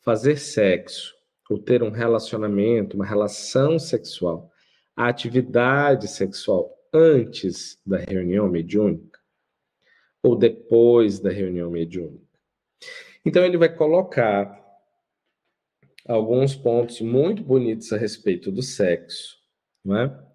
[0.03, 1.13] fazer sexo
[1.49, 4.51] ou ter um relacionamento, uma relação sexual,
[4.95, 9.19] a atividade sexual antes da reunião mediúnica
[10.21, 12.23] ou depois da reunião mediúnica.
[13.25, 14.61] Então ele vai colocar
[16.07, 19.37] alguns pontos muito bonitos a respeito do sexo,
[19.83, 20.33] não é?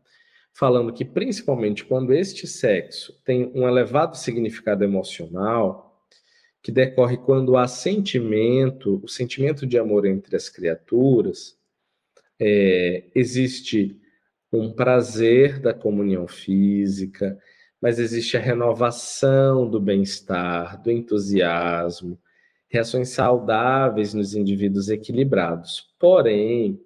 [0.59, 5.88] falando que, principalmente quando este sexo tem um elevado significado emocional,
[6.63, 11.57] que decorre quando há sentimento, o sentimento de amor entre as criaturas,
[12.41, 14.01] é, existe
[14.53, 17.39] um prazer da comunhão física,
[17.81, 22.19] mas existe a renovação do bem-estar, do entusiasmo,
[22.69, 25.95] reações saudáveis nos indivíduos equilibrados.
[25.99, 26.81] Porém,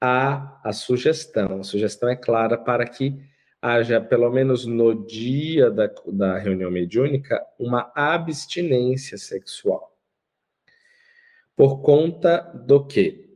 [0.00, 3.18] há a sugestão, a sugestão é clara para que
[3.66, 9.92] haja, pelo menos no dia da, da reunião mediúnica, uma abstinência sexual.
[11.56, 13.28] Por conta do quê?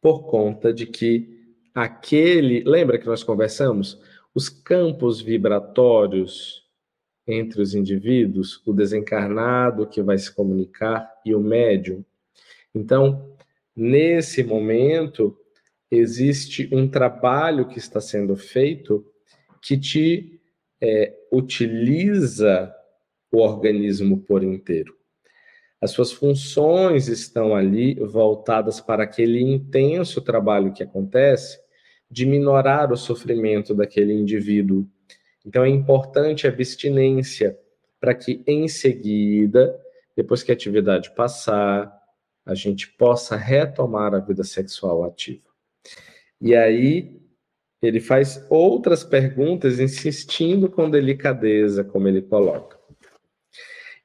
[0.00, 2.64] Por conta de que aquele.
[2.64, 4.00] Lembra que nós conversamos?
[4.34, 6.66] Os campos vibratórios
[7.26, 12.04] entre os indivíduos, o desencarnado que vai se comunicar e o médium.
[12.74, 13.36] Então,
[13.74, 15.36] nesse momento,
[15.90, 19.04] existe um trabalho que está sendo feito
[19.62, 20.40] que te
[20.80, 22.72] é, utiliza
[23.32, 24.94] o organismo por inteiro.
[25.80, 31.58] As suas funções estão ali voltadas para aquele intenso trabalho que acontece
[32.10, 34.88] de minorar o sofrimento daquele indivíduo.
[35.44, 37.58] Então é importante a abstinência
[38.00, 39.78] para que em seguida,
[40.16, 41.92] depois que a atividade passar,
[42.44, 45.45] a gente possa retomar a vida sexual ativa.
[46.40, 47.20] E aí
[47.82, 52.78] ele faz outras perguntas, insistindo com delicadeza, como ele coloca.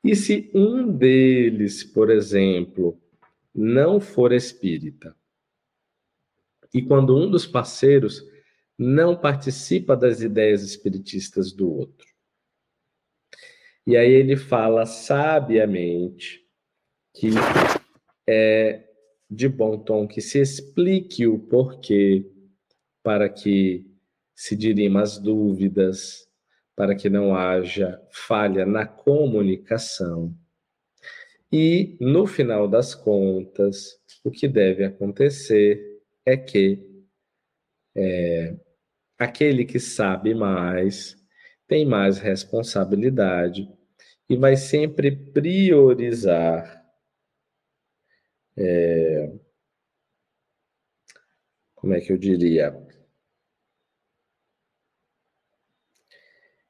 [0.04, 3.00] E se um deles, por exemplo,
[3.54, 5.16] não for espírita,
[6.74, 8.26] e quando um dos parceiros
[8.78, 12.08] não participa das ideias espiritistas do outro.
[13.86, 16.48] E aí ele fala sabiamente
[17.14, 17.30] que
[18.28, 18.91] é
[19.32, 22.30] de bom tom que se explique o porquê
[23.02, 23.90] para que
[24.36, 26.28] se dirima as dúvidas,
[26.76, 30.36] para que não haja falha na comunicação.
[31.50, 37.06] E, no final das contas, o que deve acontecer é que
[37.96, 38.56] é,
[39.18, 41.16] aquele que sabe mais
[41.68, 43.70] tem mais responsabilidade
[44.30, 46.82] e vai sempre priorizar
[48.58, 49.21] é,
[51.82, 52.72] como é que eu diria?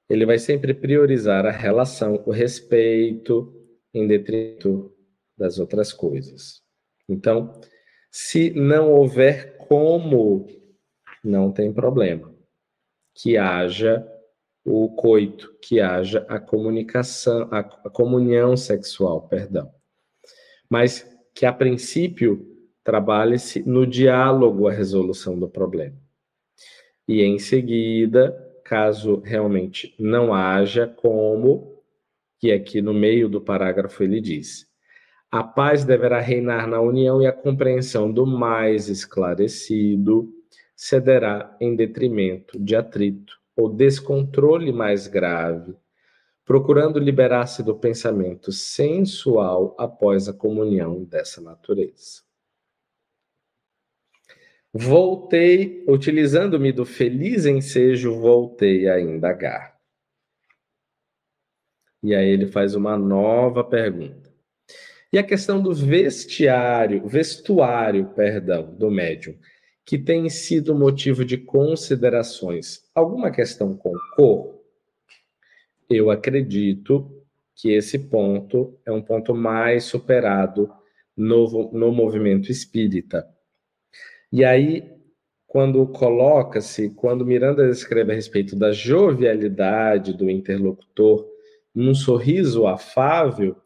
[0.10, 3.54] Ele vai sempre priorizar a relação, o respeito,
[3.94, 4.96] em detrimento
[5.38, 6.64] das outras coisas.
[7.10, 7.60] Então,
[8.10, 10.48] se não houver como,
[11.22, 12.34] não tem problema.
[13.14, 14.08] Que haja
[14.64, 19.70] o coito, que haja a comunicação, a, comunhão sexual, perdão.
[20.70, 21.06] Mas
[21.36, 25.98] que a princípio trabalhe-se no diálogo a resolução do problema.
[27.08, 31.84] E em seguida, caso realmente não haja como,
[32.40, 34.68] que aqui no meio do parágrafo ele diz:
[35.32, 40.30] a paz deverá reinar na união e a compreensão do mais esclarecido
[40.76, 45.76] cederá em detrimento de atrito ou descontrole mais grave
[46.52, 52.24] procurando liberar-se do pensamento sensual após a comunhão dessa natureza.
[54.74, 59.78] Voltei, utilizando-me do feliz ensejo, voltei a indagar.
[62.04, 64.32] E aí ele faz uma nova pergunta.
[65.12, 69.38] E a questão do vestiário, vestuário, perdão, do médium,
[69.86, 72.90] que tem sido motivo de considerações.
[72.96, 74.62] Alguma questão com cor?
[75.96, 77.22] eu acredito
[77.56, 80.72] que esse ponto é um ponto mais superado
[81.16, 83.28] no, no movimento espírita.
[84.32, 84.90] E aí,
[85.46, 91.28] quando coloca-se, quando Miranda escreve a respeito da jovialidade do interlocutor
[91.76, 93.58] num sorriso afável,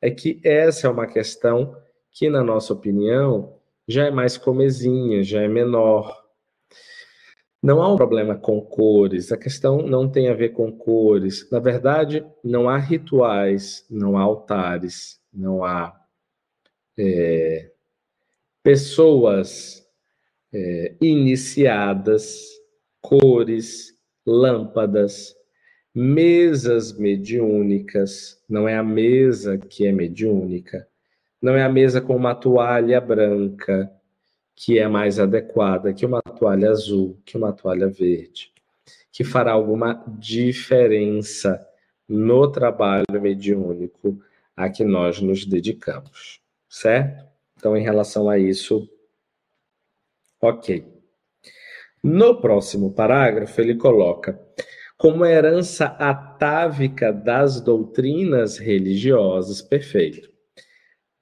[0.00, 1.74] é que essa é uma questão
[2.10, 3.56] que, na nossa opinião,
[3.88, 6.22] já é mais comezinha, já é menor.
[7.62, 11.48] Não há um problema com cores, a questão não tem a ver com cores.
[11.50, 15.98] Na verdade, não há rituais, não há altares, não há
[16.98, 17.70] é,
[18.62, 19.81] pessoas
[20.52, 22.42] é, iniciadas,
[23.00, 23.94] cores,
[24.26, 25.34] lâmpadas,
[25.94, 28.42] mesas mediúnicas.
[28.48, 30.86] Não é a mesa que é mediúnica,
[31.40, 33.90] não é a mesa com uma toalha branca
[34.54, 38.52] que é mais adequada que uma toalha azul, que uma toalha verde,
[39.10, 41.66] que fará alguma diferença
[42.08, 44.20] no trabalho mediúnico
[44.56, 47.24] a que nós nos dedicamos, certo?
[47.56, 48.88] Então, em relação a isso,
[50.42, 50.84] ok.
[52.02, 54.38] No próximo parágrafo, ele coloca:
[54.98, 60.30] como herança atávica das doutrinas religiosas, perfeito.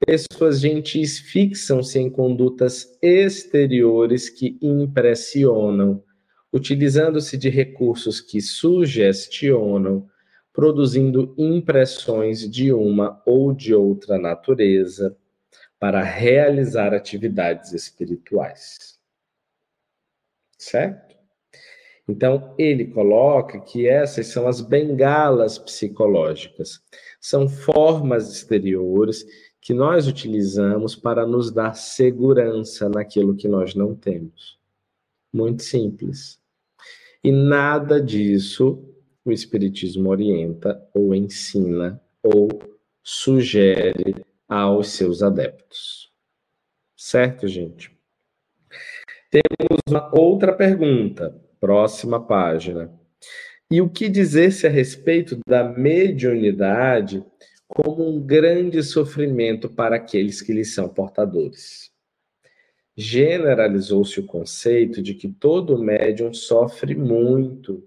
[0.06, 6.02] Pessoas gentis fixam-se em condutas exteriores que impressionam,
[6.50, 10.08] utilizando-se de recursos que sugestionam,
[10.52, 15.16] produzindo impressões de uma ou de outra natureza
[15.78, 18.99] para realizar atividades espirituais.
[20.60, 21.16] Certo?
[22.06, 26.82] Então, ele coloca que essas são as bengalas psicológicas.
[27.18, 29.24] São formas exteriores
[29.58, 34.58] que nós utilizamos para nos dar segurança naquilo que nós não temos.
[35.32, 36.38] Muito simples.
[37.24, 38.84] E nada disso
[39.24, 42.48] o Espiritismo orienta ou ensina ou
[43.02, 44.14] sugere
[44.46, 46.12] aos seus adeptos.
[46.96, 47.98] Certo, gente?
[49.30, 52.90] Temos uma outra pergunta Próxima página.
[53.70, 57.22] E o que dizer-se a respeito da mediunidade
[57.68, 61.92] como um grande sofrimento para aqueles que lhe são portadores?
[62.96, 67.86] Generalizou-se o conceito de que todo médium sofre muito,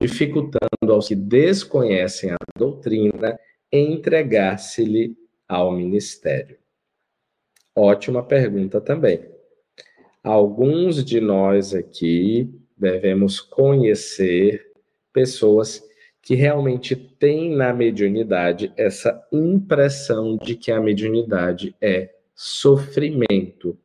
[0.00, 3.38] dificultando aos que desconhecem a doutrina
[3.72, 5.16] entregar-se-lhe
[5.48, 6.56] ao ministério.
[7.74, 9.33] Ótima pergunta também.
[10.24, 14.72] Alguns de nós aqui devemos conhecer
[15.12, 15.86] pessoas
[16.22, 23.78] que realmente têm na mediunidade essa impressão de que a mediunidade é sofrimento,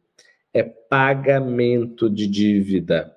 [0.54, 3.14] é pagamento de dívida,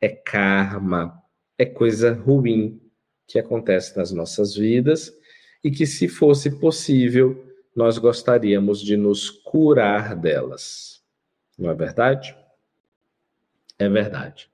[0.00, 1.22] é karma,
[1.58, 2.80] é coisa ruim
[3.28, 5.12] que acontece nas nossas vidas
[5.62, 7.44] e que, se fosse possível,
[7.76, 11.02] nós gostaríamos de nos curar delas.
[11.58, 12.34] Não é verdade?
[13.82, 14.48] É verdade.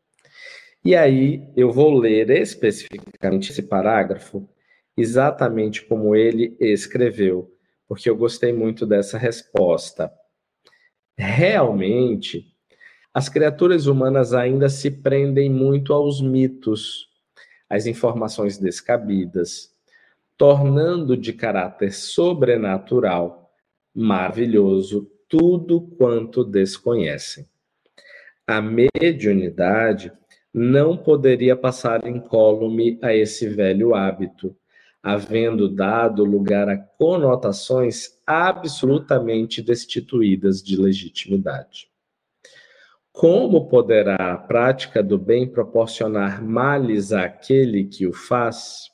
[0.82, 4.48] E aí eu vou ler especificamente esse parágrafo,
[4.96, 7.54] exatamente como ele escreveu,
[7.86, 10.10] porque eu gostei muito dessa resposta.
[11.14, 12.46] Realmente,
[13.12, 17.10] as criaturas humanas ainda se prendem muito aos mitos,
[17.68, 19.74] às informações descabidas,
[20.38, 23.52] tornando de caráter sobrenatural,
[23.94, 27.46] maravilhoso, tudo quanto desconhecem.
[28.50, 30.10] A mediunidade
[30.54, 34.56] não poderia passar incólume a esse velho hábito,
[35.02, 41.90] havendo dado lugar a conotações absolutamente destituídas de legitimidade.
[43.12, 48.90] Como poderá a prática do bem proporcionar males àquele que o faz?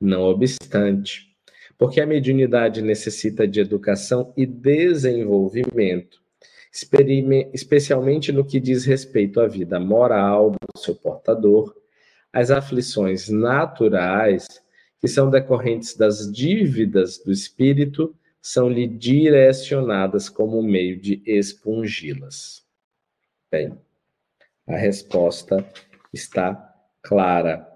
[0.00, 1.26] Não obstante,
[1.76, 6.21] porque a mediunidade necessita de educação e desenvolvimento,
[6.72, 11.76] especialmente no que diz respeito à vida moral do seu portador,
[12.32, 14.46] as aflições naturais
[14.98, 22.66] que são decorrentes das dívidas do espírito são-lhe direcionadas como meio de expungi-las.
[23.50, 23.78] Bem,
[24.66, 25.64] a resposta
[26.12, 27.68] está clara.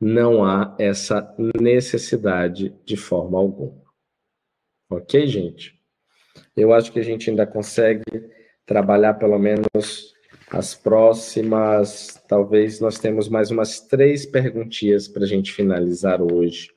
[0.00, 3.84] Não há essa necessidade de forma alguma.
[4.90, 5.80] Ok, gente?
[6.56, 8.02] Eu acho que a gente ainda consegue
[8.66, 10.14] trabalhar pelo menos
[10.50, 12.22] as próximas.
[12.28, 16.70] Talvez nós temos mais umas três perguntinhas para a gente finalizar hoje.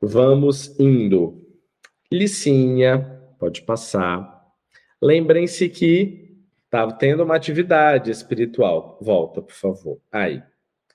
[0.00, 1.46] Vamos indo.
[2.12, 4.40] Licinha, pode passar.
[5.00, 8.98] Lembrem-se que está tendo uma atividade espiritual.
[9.00, 10.00] Volta, por favor.
[10.10, 10.42] Aí.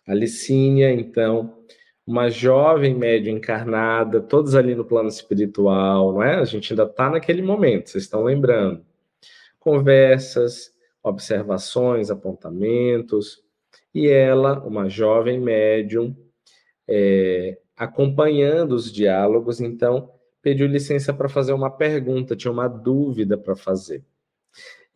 [0.07, 1.65] A Licinha, então,
[2.05, 6.35] uma jovem média encarnada, todos ali no plano espiritual, não é?
[6.35, 8.85] A gente ainda está naquele momento, vocês estão lembrando.
[9.59, 13.43] Conversas, observações, apontamentos,
[13.93, 16.15] e ela, uma jovem médium,
[16.87, 23.55] é, acompanhando os diálogos, então pediu licença para fazer uma pergunta, tinha uma dúvida para
[23.55, 24.03] fazer.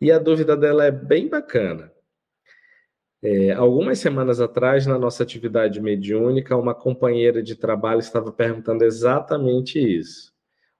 [0.00, 1.92] E a dúvida dela é bem bacana.
[3.22, 9.78] É, algumas semanas atrás, na nossa atividade mediúnica, uma companheira de trabalho estava perguntando exatamente
[9.78, 10.32] isso.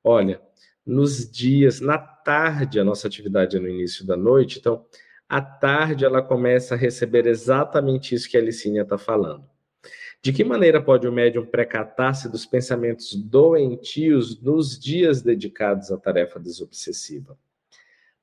[0.02, 0.40] Olha,
[0.84, 4.86] nos dias, na tarde, a nossa atividade é no início da noite, então,
[5.28, 9.44] à tarde ela começa a receber exatamente isso que a Licínia está falando.
[10.22, 16.40] De que maneira pode o médium precatar-se dos pensamentos doentios nos dias dedicados à tarefa
[16.40, 17.38] desobsessiva?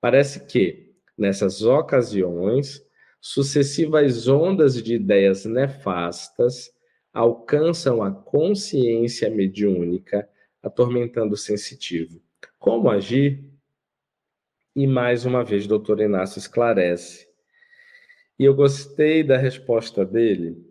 [0.02, 2.87] Parece que, nessas ocasiões,
[3.28, 6.74] sucessivas ondas de ideias nefastas
[7.14, 10.30] alcançam a consciência mediúnica,
[10.64, 12.22] atormentando o sensitivo.
[12.58, 13.44] Como agir?
[14.74, 17.28] E mais uma vez, doutor Inácio esclarece.
[18.40, 20.66] E eu gostei da resposta dele,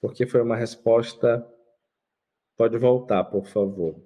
[0.00, 1.46] porque foi uma resposta.
[2.56, 4.02] Pode voltar, por favor.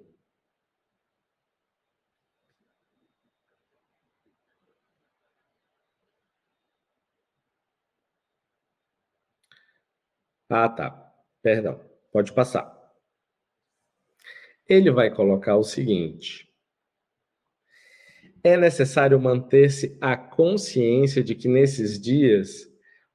[10.49, 11.13] Ah, tá.
[11.41, 11.79] Perdão.
[12.11, 12.75] Pode passar.
[14.67, 16.47] Ele vai colocar o seguinte:
[18.43, 22.65] é necessário manter-se a consciência de que nesses dias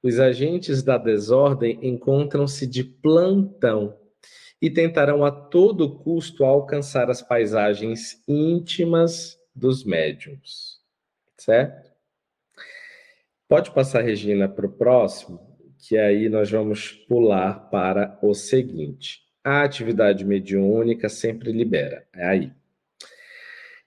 [0.03, 3.99] os agentes da desordem encontram-se de plantão
[4.61, 10.81] e tentarão a todo custo alcançar as paisagens íntimas dos médiums.
[11.37, 11.91] Certo?
[13.49, 15.52] Pode passar, Regina, para o próximo,
[15.83, 19.21] que aí nós vamos pular para o seguinte.
[19.43, 22.07] A atividade mediúnica sempre libera.
[22.15, 22.53] É aí.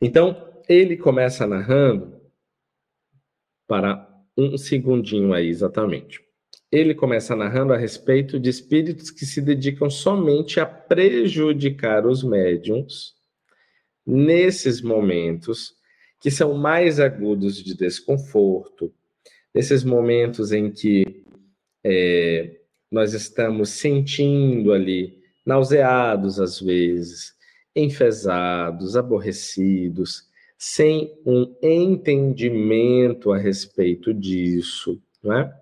[0.02, 2.20] Então, ele começa narrando
[3.66, 4.06] para
[4.38, 6.20] um segundinho aí, exatamente.
[6.70, 13.14] Ele começa narrando a respeito de espíritos que se dedicam somente a prejudicar os médiums
[14.06, 15.74] nesses momentos
[16.20, 18.94] que são mais agudos de desconforto,
[19.54, 21.15] nesses momentos em que
[21.88, 22.58] é,
[22.92, 27.36] nós estamos sentindo ali, nauseados às vezes,
[27.76, 30.24] enfesados, aborrecidos,
[30.58, 35.54] sem um entendimento a respeito disso, não é?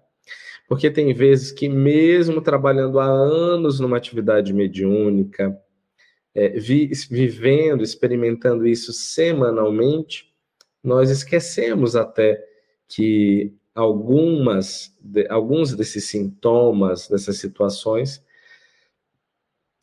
[0.65, 5.59] Porque tem vezes que, mesmo trabalhando há anos numa atividade mediúnica,
[6.33, 10.33] é, vi, vivendo, experimentando isso semanalmente,
[10.81, 12.41] nós esquecemos até
[12.87, 18.23] que algumas, de, alguns desses sintomas, dessas situações,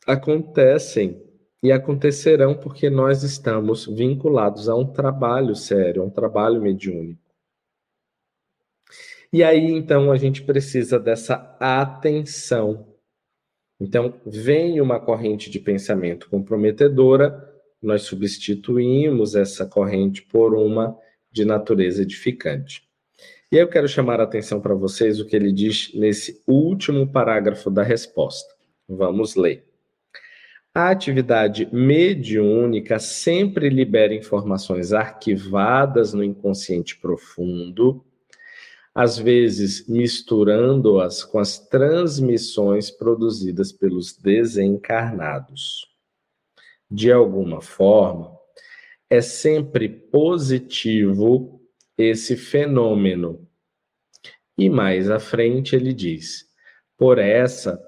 [0.07, 1.21] acontecem
[1.63, 7.21] e acontecerão porque nós estamos vinculados a um trabalho sério, a um trabalho mediúnico.
[9.31, 12.87] E aí, então, a gente precisa dessa atenção.
[13.79, 17.49] Então, vem uma corrente de pensamento comprometedora,
[17.81, 20.97] nós substituímos essa corrente por uma
[21.31, 22.90] de natureza edificante.
[23.51, 27.69] E eu quero chamar a atenção para vocês o que ele diz nesse último parágrafo
[27.69, 28.55] da resposta.
[28.87, 29.67] Vamos ler.
[30.73, 38.05] A atividade mediúnica sempre libera informações arquivadas no inconsciente profundo,
[38.95, 45.89] às vezes misturando-as com as transmissões produzidas pelos desencarnados.
[46.89, 48.31] De alguma forma,
[49.09, 51.60] é sempre positivo
[52.01, 53.47] esse fenômeno.
[54.57, 56.45] E mais à frente ele diz:
[56.97, 57.79] por essa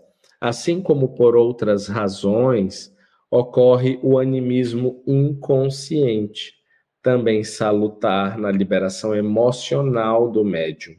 [0.43, 2.93] Assim como por outras razões,
[3.31, 6.53] ocorre o animismo inconsciente,
[7.01, 10.97] também salutar na liberação emocional do médium.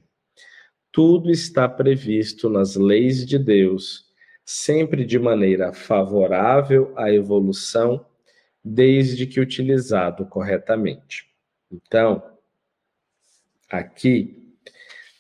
[0.91, 4.07] Tudo está previsto nas leis de Deus,
[4.47, 8.03] sempre de maneira favorável à evolução,
[8.65, 11.27] desde que utilizado corretamente.
[11.71, 12.23] Então,
[13.79, 14.45] aqui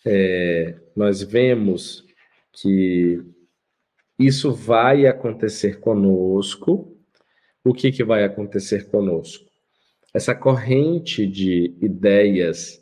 [0.04, 2.04] é, nós vemos
[2.52, 3.20] que
[4.18, 6.96] isso vai acontecer conosco.
[7.64, 9.44] O que, que vai acontecer conosco?
[10.12, 12.80] Essa corrente de ideias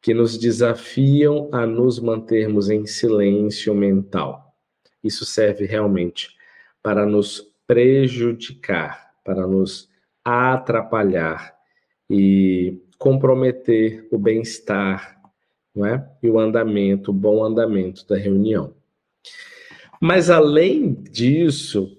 [0.00, 4.52] que nos desafiam a nos mantermos em silêncio mental.
[5.04, 6.30] Isso serve realmente
[6.82, 9.88] para nos prejudicar, para nos
[10.24, 11.54] atrapalhar
[12.10, 15.20] e comprometer o bem-estar,
[15.74, 16.08] não é?
[16.22, 18.76] E o andamento, o bom andamento da reunião.
[20.00, 21.98] Mas além disso,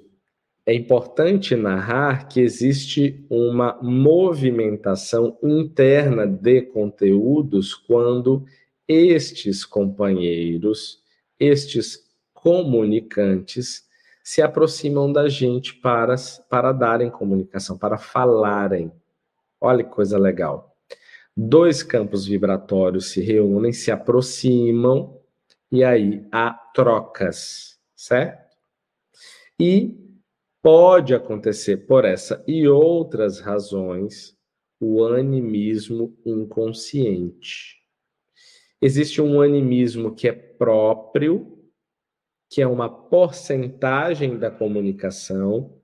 [0.66, 8.45] é importante narrar que existe uma movimentação interna de conteúdos quando
[8.88, 11.04] estes companheiros,
[11.38, 11.99] estes
[12.34, 13.84] comunicantes,
[14.24, 16.16] se aproximam da gente para,
[16.49, 18.89] para darem comunicação, para falarem.
[19.60, 20.72] Olha que coisa legal.
[21.36, 25.20] Dois campos vibratórios se reúnem, se aproximam,
[25.72, 27.74] e aí há trocas
[28.04, 28.58] certo?
[29.60, 29.98] E
[30.62, 34.38] pode acontecer por essa e outras razões
[34.80, 37.78] o animismo inconsciente.
[38.82, 41.64] Existe um animismo que é próprio,
[42.50, 45.80] que é uma porcentagem da comunicação.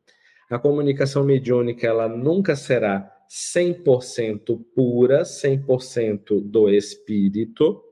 [0.49, 7.83] A comunicação mediúnica ela nunca será 100% pura, 100% do espírito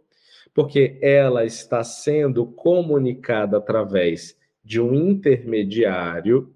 [0.57, 6.51] porque ela está sendo comunicada através de um intermediário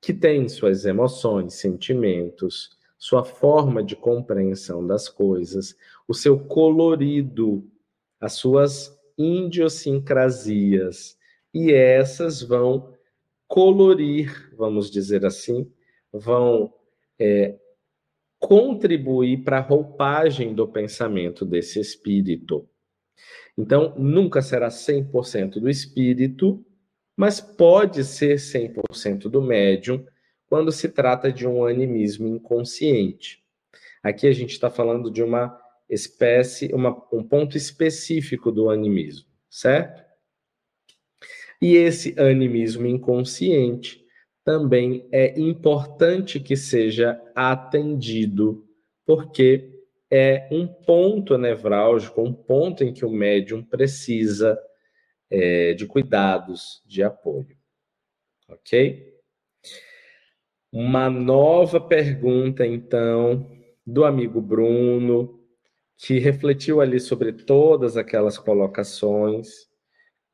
[0.00, 5.76] que tem suas emoções, sentimentos, sua forma de compreensão das coisas,
[6.08, 7.70] o seu colorido,
[8.20, 11.16] as suas idiosincrasias.
[11.54, 12.92] E essas vão
[13.46, 15.72] colorir, vamos dizer assim,
[16.12, 16.74] vão
[17.16, 17.59] é,
[18.40, 22.66] contribuir para a roupagem do pensamento desse espírito.
[23.56, 26.64] Então, nunca será 100% do espírito,
[27.14, 30.04] mas pode ser 100% do médium
[30.46, 33.44] quando se trata de um animismo inconsciente.
[34.02, 40.02] Aqui a gente está falando de uma espécie, uma, um ponto específico do animismo, certo?
[41.60, 43.99] E esse animismo inconsciente
[44.50, 48.66] também é importante que seja atendido,
[49.06, 49.80] porque
[50.10, 54.60] é um ponto nevrálgico, um ponto em que o médium precisa
[55.30, 57.56] é, de cuidados, de apoio.
[58.48, 59.14] Ok?
[60.72, 63.48] Uma nova pergunta, então,
[63.86, 65.40] do amigo Bruno,
[65.96, 69.68] que refletiu ali sobre todas aquelas colocações,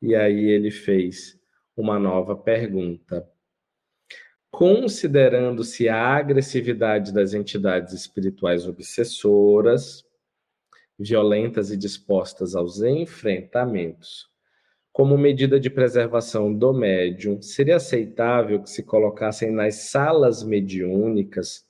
[0.00, 1.38] e aí ele fez
[1.76, 3.30] uma nova pergunta.
[4.56, 10.02] Considerando-se a agressividade das entidades espirituais obsessoras,
[10.98, 14.30] violentas e dispostas aos enfrentamentos,
[14.90, 21.66] como medida de preservação do médium, seria aceitável que se colocassem nas salas mediúnicas,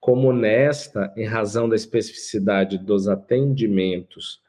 [0.00, 4.42] como nesta, em razão da especificidade dos atendimentos,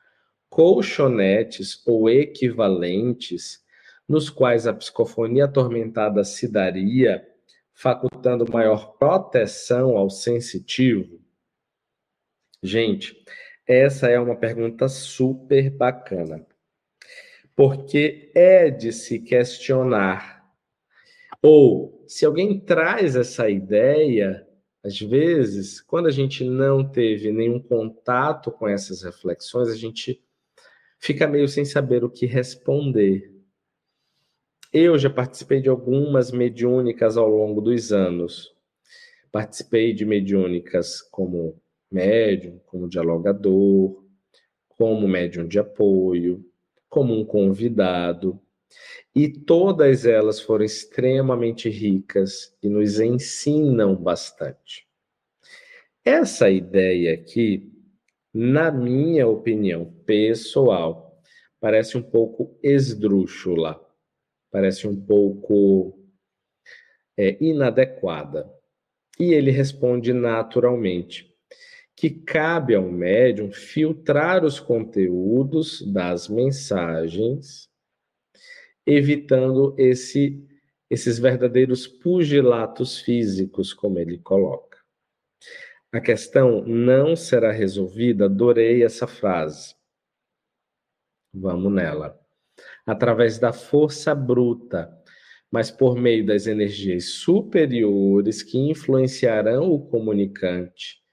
[0.49, 3.63] colchonetes ou equivalentes,
[4.09, 7.23] nos quais a psicofonia atormentada se daria,
[7.77, 11.21] facultando maior proteção ao sensitivo?
[12.61, 13.15] Gente,
[13.65, 16.45] essa é uma pergunta super bacana
[17.57, 20.45] porque é de se questionar.
[21.41, 24.47] Ou, se alguém traz essa ideia,
[24.83, 30.23] às vezes, quando a gente não teve nenhum contato com essas reflexões, a gente
[30.99, 33.33] fica meio sem saber o que responder.
[34.79, 38.55] Eu já participei de algumas mediúnicas ao longo dos anos.
[39.31, 41.59] Participei de mediúnicas como
[41.91, 44.05] médium, como dialogador,
[44.69, 46.45] como médium de apoio,
[46.87, 48.39] como um convidado,
[49.15, 54.87] e todas elas foram extremamente ricas e nos ensinam bastante.
[56.05, 57.67] Essa ideia aqui,
[58.31, 61.19] na minha opinião pessoal,
[61.59, 63.86] parece um pouco esdrúxula,
[64.51, 65.97] parece um pouco
[67.17, 68.51] é, inadequada.
[69.19, 71.35] E ele responde naturalmente
[71.95, 77.67] que cabe ao médium filtrar os conteúdos das mensagens,
[78.85, 80.47] evitando esse,
[80.91, 84.77] esses verdadeiros pugilatos físicos, como ele coloca.
[85.91, 89.75] A questão não será resolvida, adorei essa frase.
[91.33, 92.26] Vamos nela.
[92.87, 94.89] Através da força bruta,
[95.51, 101.05] mas por meio das energias superiores que influenciarão o comunicante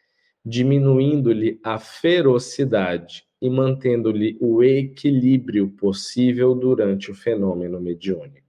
[0.44, 8.44] diminuindo-lhe a ferocidade e mantendo-lhe o equilíbrio possível durante o fenômeno mediúnico.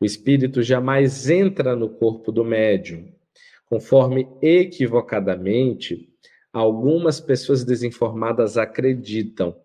[0.00, 3.12] O espírito jamais entra no corpo do médium,
[3.66, 6.08] conforme equivocadamente
[6.52, 9.60] algumas pessoas desinformadas acreditam,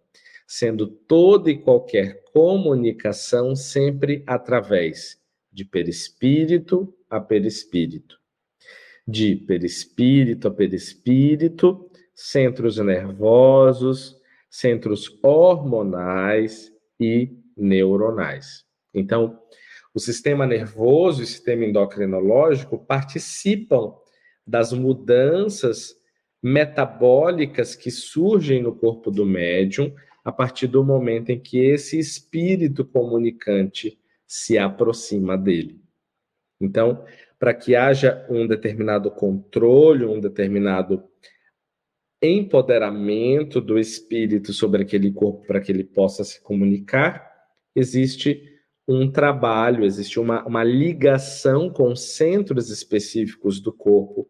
[0.56, 5.20] sendo toda e qualquer comunicação sempre através
[5.52, 8.22] de perispírito a perispírito
[9.08, 14.16] de perispírito a perispírito, centros nervosos,
[14.48, 18.64] centros hormonais e neuronais.
[18.94, 19.40] Então,
[19.92, 23.92] o sistema nervoso e o sistema endocrinológico participam
[24.46, 25.96] das mudanças
[26.42, 29.92] metabólicas que surgem no corpo do médium
[30.24, 35.82] a partir do momento em que esse espírito comunicante se aproxima dele.
[36.60, 37.04] Então,
[37.38, 41.04] para que haja um determinado controle, um determinado
[42.22, 47.30] empoderamento do espírito sobre aquele corpo para que ele possa se comunicar,
[47.76, 48.50] existe
[48.88, 54.28] um trabalho, existe uma, uma ligação com centros específicos do corpo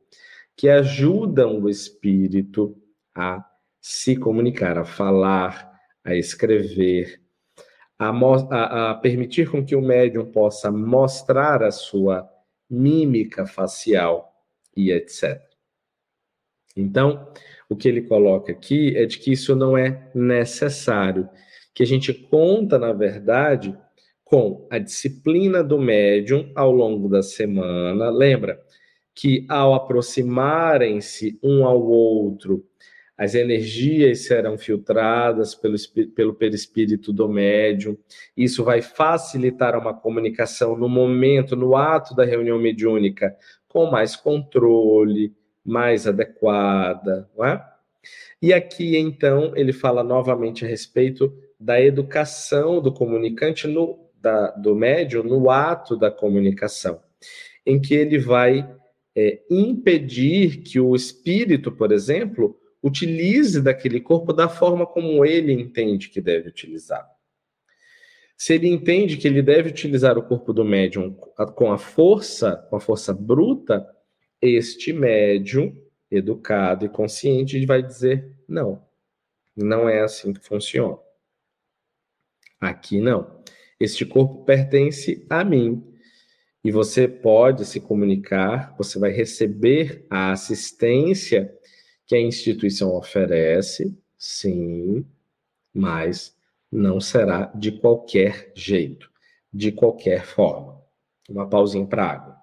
[0.56, 2.76] que ajudam o espírito
[3.16, 3.44] a
[3.80, 5.73] se comunicar, a falar,
[6.04, 7.22] a escrever,
[7.98, 12.30] a, a, a permitir com que o médium possa mostrar a sua
[12.70, 14.34] mímica facial
[14.76, 15.42] e etc.
[16.76, 17.32] Então,
[17.70, 21.30] o que ele coloca aqui é de que isso não é necessário,
[21.74, 23.78] que a gente conta, na verdade,
[24.24, 28.10] com a disciplina do médium ao longo da semana.
[28.10, 28.60] Lembra
[29.14, 32.66] que ao aproximarem-se um ao outro,
[33.18, 35.76] as energias serão filtradas pelo,
[36.16, 37.98] pelo perispírito do médium.
[38.36, 43.36] Isso vai facilitar uma comunicação no momento, no ato da reunião mediúnica,
[43.68, 45.34] com mais controle,
[45.64, 47.64] mais adequada, não é?
[48.42, 54.76] E aqui, então, ele fala novamente a respeito da educação do comunicante, no, da, do
[54.76, 57.00] médium, no ato da comunicação,
[57.66, 58.70] em que ele vai
[59.16, 66.10] é, impedir que o espírito, por exemplo, utilize daquele corpo da forma como ele entende
[66.10, 67.10] que deve utilizar.
[68.36, 71.14] Se ele entende que ele deve utilizar o corpo do médium
[71.56, 73.88] com a força, com a força bruta,
[74.42, 75.74] este médium
[76.12, 78.86] educado e consciente vai dizer não.
[79.56, 80.98] Não é assim que funciona.
[82.60, 83.42] Aqui não.
[83.80, 85.90] Este corpo pertence a mim.
[86.66, 91.54] E você pode se comunicar, você vai receber a assistência
[92.14, 95.04] que a instituição oferece, sim,
[95.74, 96.38] mas
[96.72, 99.12] não será de qualquer jeito,
[99.52, 100.80] de qualquer forma.
[101.28, 102.38] Uma pausinha para água.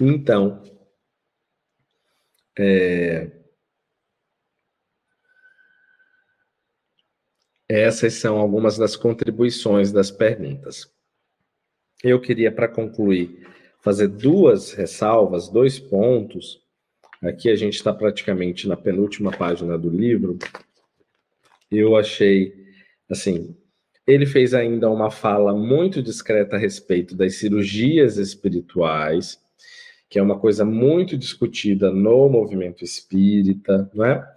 [0.00, 0.62] Então,
[2.58, 3.35] é,
[7.68, 10.88] Essas são algumas das contribuições das perguntas.
[12.02, 13.46] Eu queria, para concluir,
[13.82, 16.60] fazer duas ressalvas, dois pontos.
[17.22, 20.38] Aqui a gente está praticamente na penúltima página do livro.
[21.70, 22.54] Eu achei,
[23.10, 23.56] assim,
[24.06, 29.40] ele fez ainda uma fala muito discreta a respeito das cirurgias espirituais,
[30.08, 34.34] que é uma coisa muito discutida no movimento espírita, não é?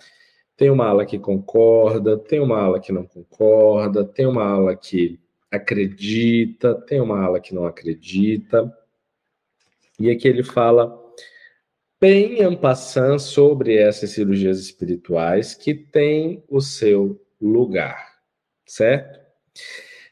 [0.59, 5.17] Tem uma ala que concorda, tem uma ala que não concorda, tem uma ala que
[5.49, 8.69] acredita, tem uma ala que não acredita.
[9.97, 11.01] E aqui ele fala
[11.97, 18.19] bem en passant sobre essas cirurgias espirituais que tem o seu lugar,
[18.65, 19.17] certo?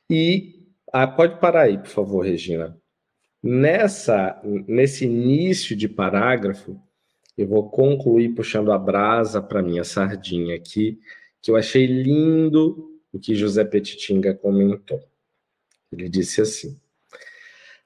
[0.10, 2.80] E ah, pode parar aí, por favor, Regina.
[3.43, 6.82] Nessa, nesse início de parágrafo,
[7.38, 11.00] eu vou concluir puxando a brasa para minha sardinha aqui,
[11.42, 15.00] que eu achei lindo o que José Petitinga comentou.
[15.92, 16.78] Ele disse assim: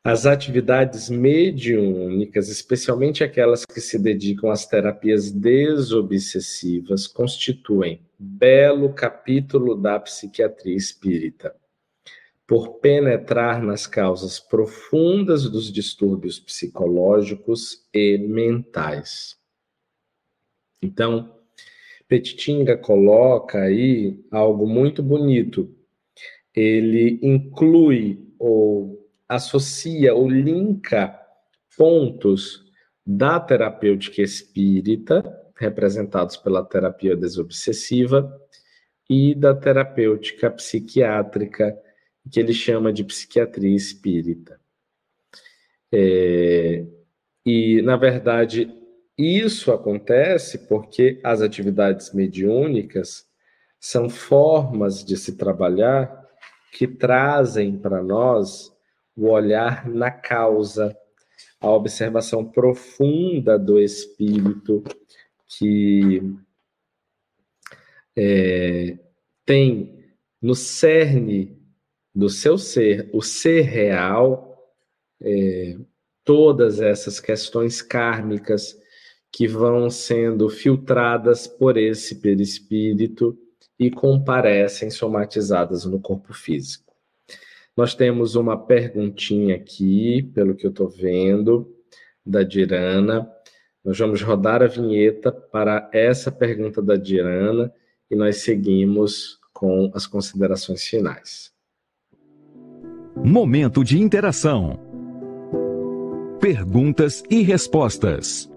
[0.04, 10.00] as atividades mediúnicas, especialmente aquelas que se dedicam às terapias desobsessivas, constituem belo capítulo da
[10.00, 11.54] psiquiatria espírita
[12.48, 19.41] por penetrar nas causas profundas dos distúrbios psicológicos e mentais.
[20.82, 21.36] Então,
[22.08, 25.74] Petitinga coloca aí algo muito bonito.
[26.54, 31.18] Ele inclui ou associa ou linka
[31.78, 32.66] pontos
[33.06, 35.24] da terapêutica espírita,
[35.56, 38.38] representados pela terapia desobsessiva,
[39.10, 41.78] e da terapêutica psiquiátrica,
[42.30, 44.60] que ele chama de psiquiatria espírita.
[45.92, 46.86] É,
[47.46, 48.72] e, na verdade,
[49.18, 53.26] isso acontece porque as atividades mediúnicas
[53.80, 56.22] são formas de se trabalhar
[56.72, 58.72] que trazem para nós
[59.16, 60.96] o olhar na causa,
[61.60, 64.84] a observação profunda do espírito
[65.48, 66.22] que
[68.16, 68.98] é,
[69.46, 70.06] tem
[70.42, 71.60] no cerne
[72.14, 74.58] do seu ser, o ser real,
[75.22, 75.78] é,
[76.24, 78.81] todas essas questões kármicas
[79.32, 83.38] que vão sendo filtradas por esse perispírito
[83.80, 86.94] e comparecem somatizadas no corpo físico.
[87.76, 91.74] Nós temos uma perguntinha aqui, pelo que eu estou vendo,
[92.26, 93.32] da Dirana.
[93.84, 97.74] Nós vamos rodar a vinheta para essa pergunta da Dirana
[98.10, 101.52] e nós seguimos com as considerações finais.
[103.24, 104.80] Momento de interação.
[106.40, 108.51] Perguntas e respostas.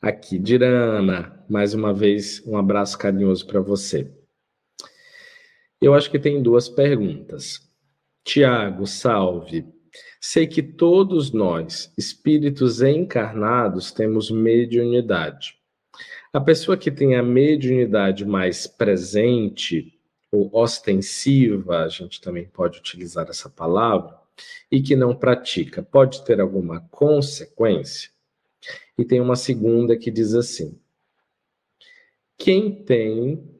[0.00, 4.08] Aqui, Dirana, mais uma vez, um abraço carinhoso para você.
[5.82, 7.68] Eu acho que tem duas perguntas.
[8.22, 9.66] Tiago, salve.
[10.20, 15.56] Sei que todos nós, espíritos encarnados, temos mediunidade.
[16.32, 19.98] A pessoa que tem a mediunidade mais presente,
[20.30, 24.16] ou ostensiva, a gente também pode utilizar essa palavra,
[24.70, 28.16] e que não pratica, pode ter alguma consequência?
[28.98, 30.80] E tem uma segunda que diz assim:
[32.36, 33.58] Quem tem.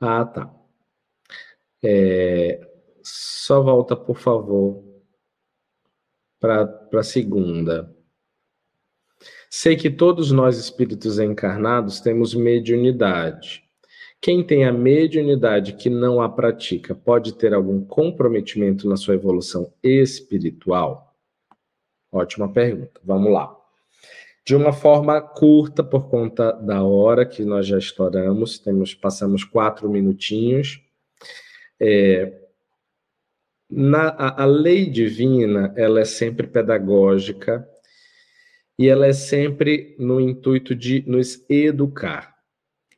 [0.00, 0.54] Ah, tá.
[1.82, 2.60] É...
[3.02, 4.84] Só volta, por favor,
[6.40, 7.94] para a segunda.
[9.48, 13.65] Sei que todos nós espíritos encarnados temos mediunidade
[14.20, 19.72] quem tem a mediunidade que não a pratica pode ter algum comprometimento na sua evolução
[19.82, 21.14] espiritual?
[22.10, 23.00] Ótima pergunta.
[23.04, 23.54] Vamos lá.
[24.44, 29.90] De uma forma curta, por conta da hora que nós já estouramos, temos, passamos quatro
[29.90, 30.80] minutinhos.
[31.80, 32.32] É,
[33.68, 37.68] na, a, a lei divina, ela é sempre pedagógica
[38.78, 42.35] e ela é sempre no intuito de nos educar.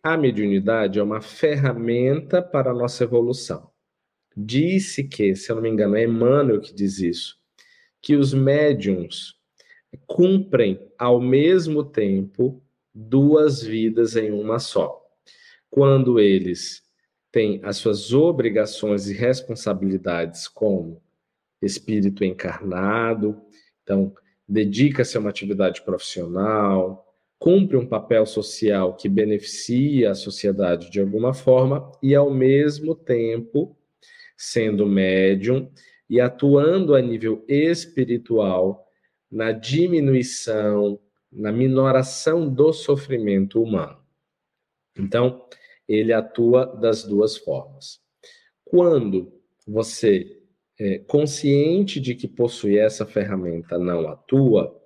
[0.02, 3.70] A mediunidade é uma ferramenta para a nossa evolução.
[4.36, 7.36] Disse que, se eu não me engano, é Emmanuel que diz isso,
[8.00, 9.34] que os médiums
[10.06, 12.62] cumprem ao mesmo tempo
[12.94, 15.04] duas vidas em uma só.
[15.68, 16.82] Quando eles
[17.32, 21.02] têm as suas obrigações e responsabilidades como
[21.60, 23.40] espírito encarnado,
[23.82, 24.14] então
[24.48, 27.07] dedica-se a uma atividade profissional,
[27.38, 33.76] cumpre um papel social que beneficia a sociedade de alguma forma e, ao mesmo tempo,
[34.36, 35.70] sendo médium
[36.10, 38.86] e atuando a nível espiritual
[39.30, 40.98] na diminuição,
[41.30, 43.98] na minoração do sofrimento humano.
[44.98, 45.46] Então,
[45.88, 48.00] ele atua das duas formas.
[48.64, 49.32] Quando
[49.66, 50.38] você
[50.78, 54.77] é consciente de que possui essa ferramenta não atua,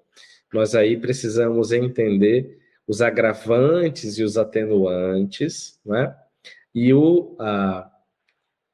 [0.52, 6.14] nós aí precisamos entender os agravantes e os atenuantes, né?
[6.74, 7.90] E o, a,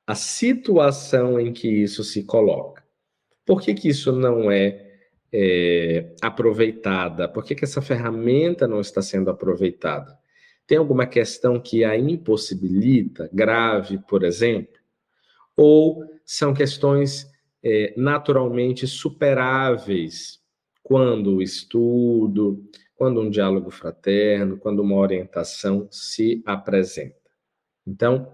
[0.07, 2.83] a situação em que isso se coloca.
[3.45, 4.99] Por que, que isso não é,
[5.33, 7.29] é aproveitada?
[7.29, 10.19] Por que, que essa ferramenta não está sendo aproveitada?
[10.67, 14.79] Tem alguma questão que a impossibilita, grave, por exemplo?
[15.57, 17.27] Ou são questões
[17.63, 20.38] é, naturalmente superáveis
[20.89, 22.65] quando o estudo,
[22.97, 27.15] quando um diálogo fraterno, quando uma orientação se apresenta.
[27.87, 28.33] Então,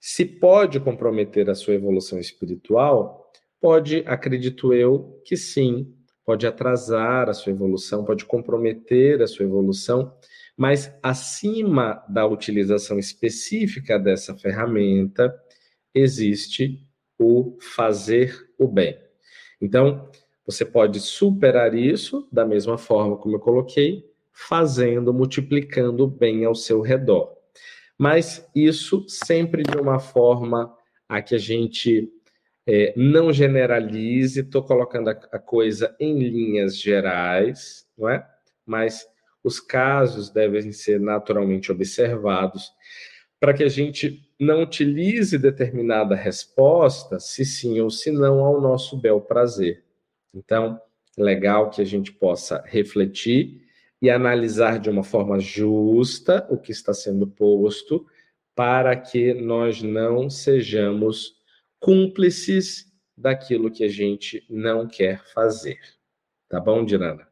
[0.00, 3.30] se pode comprometer a sua evolução espiritual,
[3.60, 10.12] pode, acredito eu, que sim, pode atrasar a sua evolução, pode comprometer a sua evolução,
[10.56, 15.32] mas acima da utilização específica dessa ferramenta,
[15.94, 16.84] existe
[17.16, 18.98] o fazer o bem.
[19.60, 20.10] Então,
[20.46, 26.80] você pode superar isso da mesma forma como eu coloquei, fazendo, multiplicando bem ao seu
[26.80, 27.32] redor.
[27.96, 30.74] Mas isso sempre de uma forma
[31.08, 32.10] a que a gente
[32.66, 38.26] é, não generalize, estou colocando a, a coisa em linhas gerais, não é?
[38.66, 39.06] Mas
[39.42, 42.72] os casos devem ser naturalmente observados
[43.38, 48.96] para que a gente não utilize determinada resposta, se sim ou se não, ao nosso
[48.96, 49.83] bel prazer.
[50.34, 50.80] Então,
[51.16, 53.62] legal que a gente possa refletir
[54.02, 58.04] e analisar de uma forma justa o que está sendo posto,
[58.54, 61.36] para que nós não sejamos
[61.80, 65.78] cúmplices daquilo que a gente não quer fazer.
[66.48, 67.26] Tá bom, Dirana?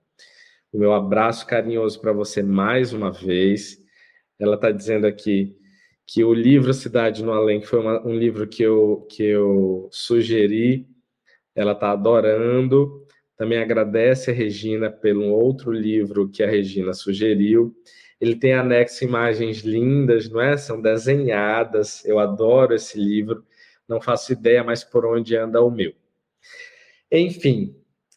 [0.72, 3.78] O meu abraço carinhoso para você mais uma vez.
[4.38, 5.56] Ela está dizendo aqui
[6.06, 9.88] que o livro Cidade no Além, que foi uma, um livro que eu, que eu
[9.92, 10.88] sugeri,
[11.54, 13.06] ela está adorando.
[13.36, 17.74] Também agradece a Regina pelo outro livro que a Regina sugeriu.
[18.20, 20.56] Ele tem anexo imagens lindas, não é?
[20.56, 22.04] São desenhadas.
[22.04, 23.44] Eu adoro esse livro.
[23.88, 25.92] Não faço ideia mais por onde anda o meu.
[27.10, 27.74] Enfim,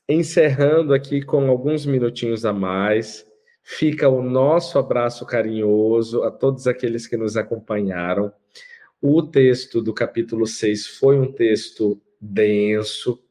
[0.07, 3.25] encerrando aqui com alguns minutinhos a mais,
[3.63, 8.31] fica o nosso abraço carinhoso a todos aqueles que nos acompanharam.
[9.01, 13.21] O texto do capítulo 6 foi um texto denso,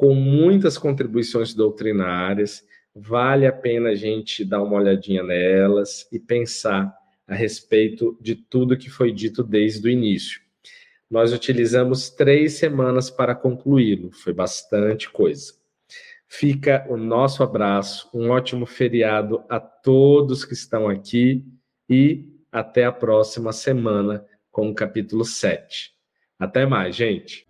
[0.00, 2.66] com muitas contribuições doutrinárias.
[2.94, 6.90] Vale a pena a gente dar uma olhadinha nelas e pensar
[7.28, 10.40] a respeito de tudo que foi dito desde o início.
[11.10, 15.52] Nós utilizamos três semanas para concluí-lo, foi bastante coisa.
[16.26, 21.44] Fica o nosso abraço, um ótimo feriado a todos que estão aqui
[21.90, 25.92] e até a próxima semana com o capítulo 7.
[26.38, 27.49] Até mais, gente!